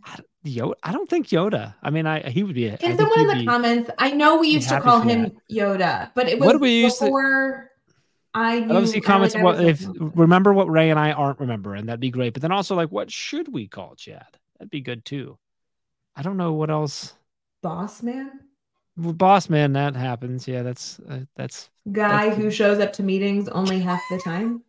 Yoda. 0.45 0.73
I 0.83 0.91
don't 0.91 1.09
think 1.09 1.27
Yoda. 1.27 1.75
I 1.81 1.89
mean, 1.89 2.05
I 2.05 2.29
he 2.29 2.43
would 2.43 2.55
be. 2.55 2.67
A, 2.67 2.77
Can 2.77 2.97
someone 2.97 3.19
in 3.21 3.27
the 3.27 3.35
be, 3.35 3.45
comments? 3.45 3.89
I 3.97 4.11
know 4.11 4.37
we 4.37 4.49
used 4.49 4.69
to 4.69 4.79
call 4.81 5.01
him 5.01 5.37
Yoda, 5.51 6.11
but 6.15 6.27
it 6.29 6.39
was 6.39 6.47
what 6.47 6.61
we 6.61 6.85
before. 6.85 7.71
I 8.33 8.57
I'd 8.57 8.67
love 8.67 8.83
to 8.83 8.87
see 8.87 8.99
knew- 8.99 9.03
I 9.03 9.07
comments 9.07 9.35
like 9.35 9.43
what 9.43 9.63
if 9.63 9.85
remember 9.97 10.53
what 10.53 10.69
Rae 10.69 10.89
and 10.89 10.99
I 10.99 11.11
aren't 11.11 11.39
remembering. 11.39 11.87
That'd 11.87 11.99
be 11.99 12.11
great. 12.11 12.33
But 12.33 12.41
then 12.41 12.51
also 12.51 12.75
like 12.75 12.91
what 12.91 13.11
should 13.11 13.51
we 13.51 13.67
call 13.67 13.95
Chad? 13.95 14.25
That'd 14.59 14.69
be 14.69 14.81
good 14.81 15.05
too. 15.05 15.37
I 16.15 16.21
don't 16.21 16.37
know 16.37 16.53
what 16.53 16.69
else. 16.69 17.13
boss 17.61 18.01
man 18.03 18.39
Boss 18.97 19.49
man, 19.49 19.73
that 19.73 19.95
happens. 19.95 20.47
Yeah, 20.47 20.63
that's 20.63 20.99
uh, 21.07 21.19
that's 21.35 21.69
guy 21.91 22.25
That's- 22.29 22.37
who 22.37 22.49
shows 22.51 22.79
up 22.79 22.93
to 22.93 23.03
meetings 23.03 23.47
only 23.49 23.79
half 23.79 24.01
the 24.09 24.17
time. 24.19 24.63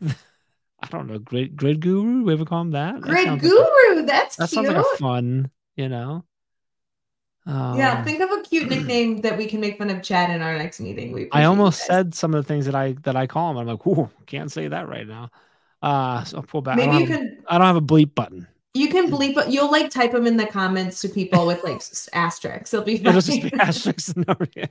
I 0.06 0.88
don't 0.90 1.06
know. 1.06 1.18
Grid 1.18 1.56
grid 1.56 1.80
guru. 1.80 2.22
We 2.24 2.32
ever 2.34 2.44
call 2.44 2.60
him 2.62 2.72
that? 2.72 2.94
That 2.96 3.00
Grid 3.02 3.28
like 3.28 3.38
a- 3.38 3.40
guru, 3.40 4.02
that's 4.06 4.36
that 4.36 4.50
cute. 4.50 4.66
sounds 4.66 4.68
like 4.76 4.84
a 4.84 4.96
fun. 4.98 5.50
You 5.76 5.88
know. 5.88 6.24
yeah, 7.46 7.96
Um, 7.98 8.04
think 8.04 8.20
of 8.20 8.30
a 8.30 8.42
cute 8.42 8.68
nickname 8.70 9.22
that 9.22 9.36
we 9.38 9.46
can 9.46 9.60
make 9.60 9.78
fun 9.78 9.88
of 9.90 10.02
Chad 10.02 10.30
in 10.30 10.42
our 10.42 10.56
next 10.58 10.80
meeting. 10.80 11.12
We 11.12 11.28
I 11.32 11.44
almost 11.44 11.86
said 11.86 12.14
some 12.14 12.34
of 12.34 12.44
the 12.44 12.48
things 12.48 12.66
that 12.66 12.74
I 12.74 12.92
that 13.04 13.16
I 13.16 13.26
call 13.26 13.50
him. 13.52 13.56
I'm 13.56 13.66
like, 13.66 13.86
whoa, 13.86 14.10
can't 14.26 14.52
say 14.52 14.68
that 14.68 14.88
right 14.88 15.06
now. 15.06 15.30
Uh, 15.82 16.24
so 16.24 16.38
I'll 16.38 16.42
pull 16.42 16.60
back. 16.62 16.76
Maybe 16.76 16.92
don't, 16.92 17.00
you 17.00 17.06
have, 17.06 17.18
can 17.20 17.38
I 17.48 17.58
don't 17.58 17.66
have 17.66 17.76
a 17.76 17.80
bleep 17.80 18.14
button. 18.14 18.46
You 18.76 18.88
can 18.88 19.10
bleep 19.10 19.36
it. 19.38 19.48
You'll 19.48 19.70
like 19.70 19.90
type 19.90 20.12
them 20.12 20.26
in 20.26 20.36
the 20.36 20.46
comments 20.46 21.00
to 21.00 21.08
people 21.08 21.46
with 21.46 21.62
like 21.64 21.82
asterisks. 22.12 22.72
It'll 22.74 22.84
be 22.84 22.96
It'll 22.96 23.12
just 23.20 23.42
be 23.42 23.52
asterisks. 23.58 24.14
no- 24.16 24.36
yeah. 24.54 24.66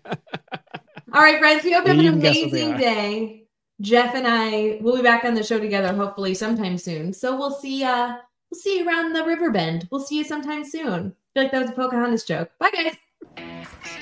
All 1.14 1.22
right, 1.22 1.40
friends, 1.40 1.64
we 1.64 1.72
hope 1.74 1.86
you 1.88 1.94
have 1.94 2.00
an 2.00 2.06
can 2.06 2.20
guess 2.20 2.42
what 2.42 2.52
they 2.52 2.64
amazing 2.66 2.78
day. 2.78 3.42
Jeff 3.82 4.16
and 4.16 4.26
I 4.28 4.78
will 4.82 4.96
be 4.96 5.02
back 5.02 5.26
on 5.26 5.34
the 5.34 5.44
show 5.44 5.60
together 5.60 5.94
hopefully 5.94 6.34
sometime 6.34 6.78
soon. 6.78 7.12
So 7.14 7.36
we'll 7.38 7.52
see 7.52 7.84
uh 7.84 8.16
we'll 8.52 8.60
see 8.60 8.78
you 8.80 8.88
around 8.88 9.14
the 9.14 9.24
river 9.26 9.52
bend. 9.52 9.88
We'll 9.92 10.02
see 10.02 10.18
you 10.18 10.24
sometime 10.24 10.64
soon. 10.64 11.14
I 11.36 11.40
feel 11.40 11.44
like 11.44 11.52
that 11.52 11.62
was 11.62 11.70
a 11.72 11.74
Pocahontas 11.74 12.24
joke. 12.24 12.50
Bye 12.60 12.72
guys. 12.72 12.96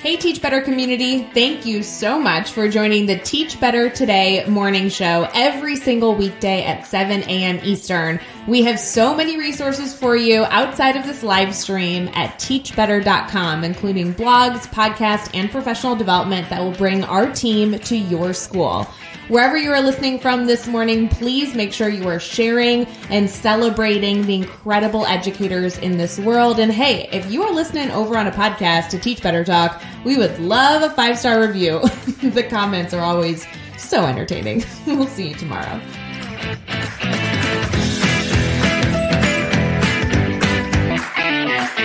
Hey 0.03 0.17
Teach 0.17 0.41
Better 0.41 0.59
community, 0.59 1.23
thank 1.33 1.65
you 1.65 1.81
so 1.81 2.19
much 2.19 2.51
for 2.51 2.67
joining 2.67 3.05
the 3.05 3.17
Teach 3.17 3.57
Better 3.57 3.89
Today 3.89 4.45
morning 4.47 4.89
show 4.89 5.29
every 5.33 5.77
single 5.77 6.13
weekday 6.13 6.65
at 6.65 6.85
7 6.85 7.21
a.m. 7.21 7.61
Eastern. 7.63 8.19
We 8.45 8.63
have 8.63 8.81
so 8.81 9.15
many 9.15 9.37
resources 9.37 9.93
for 9.93 10.17
you 10.17 10.43
outside 10.43 10.97
of 10.97 11.05
this 11.05 11.23
live 11.23 11.55
stream 11.55 12.09
at 12.15 12.37
teachbetter.com, 12.37 13.63
including 13.63 14.13
blogs, 14.13 14.67
podcasts, 14.67 15.31
and 15.33 15.49
professional 15.49 15.95
development 15.95 16.49
that 16.49 16.61
will 16.61 16.73
bring 16.73 17.05
our 17.05 17.31
team 17.31 17.79
to 17.79 17.97
your 17.97 18.33
school. 18.33 18.85
Wherever 19.29 19.57
you 19.57 19.71
are 19.71 19.81
listening 19.81 20.19
from 20.19 20.47
this 20.47 20.67
morning, 20.67 21.07
please 21.07 21.55
make 21.55 21.71
sure 21.71 21.87
you 21.87 22.09
are 22.09 22.19
sharing 22.19 22.85
and 23.09 23.29
celebrating 23.29 24.25
the 24.25 24.35
incredible 24.35 25.05
educators 25.05 25.77
in 25.77 25.97
this 25.97 26.19
world. 26.19 26.59
And 26.59 26.69
hey, 26.69 27.07
if 27.09 27.31
you 27.31 27.41
are 27.43 27.53
listening 27.53 27.89
over 27.91 28.17
on 28.17 28.27
a 28.27 28.31
podcast 28.31 28.89
to 28.89 28.99
Teach 28.99 29.23
Better 29.23 29.45
Talk, 29.45 29.81
we 30.03 30.17
would 30.17 30.37
love 30.39 30.83
a 30.83 30.93
five 30.93 31.17
star 31.17 31.39
review. 31.39 31.79
the 32.21 32.43
comments 32.43 32.93
are 32.93 33.01
always 33.01 33.45
so 33.77 34.05
entertaining. 34.05 34.65
we'll 34.85 35.07
see 35.07 35.29
you 35.29 35.35
tomorrow. 35.35 35.79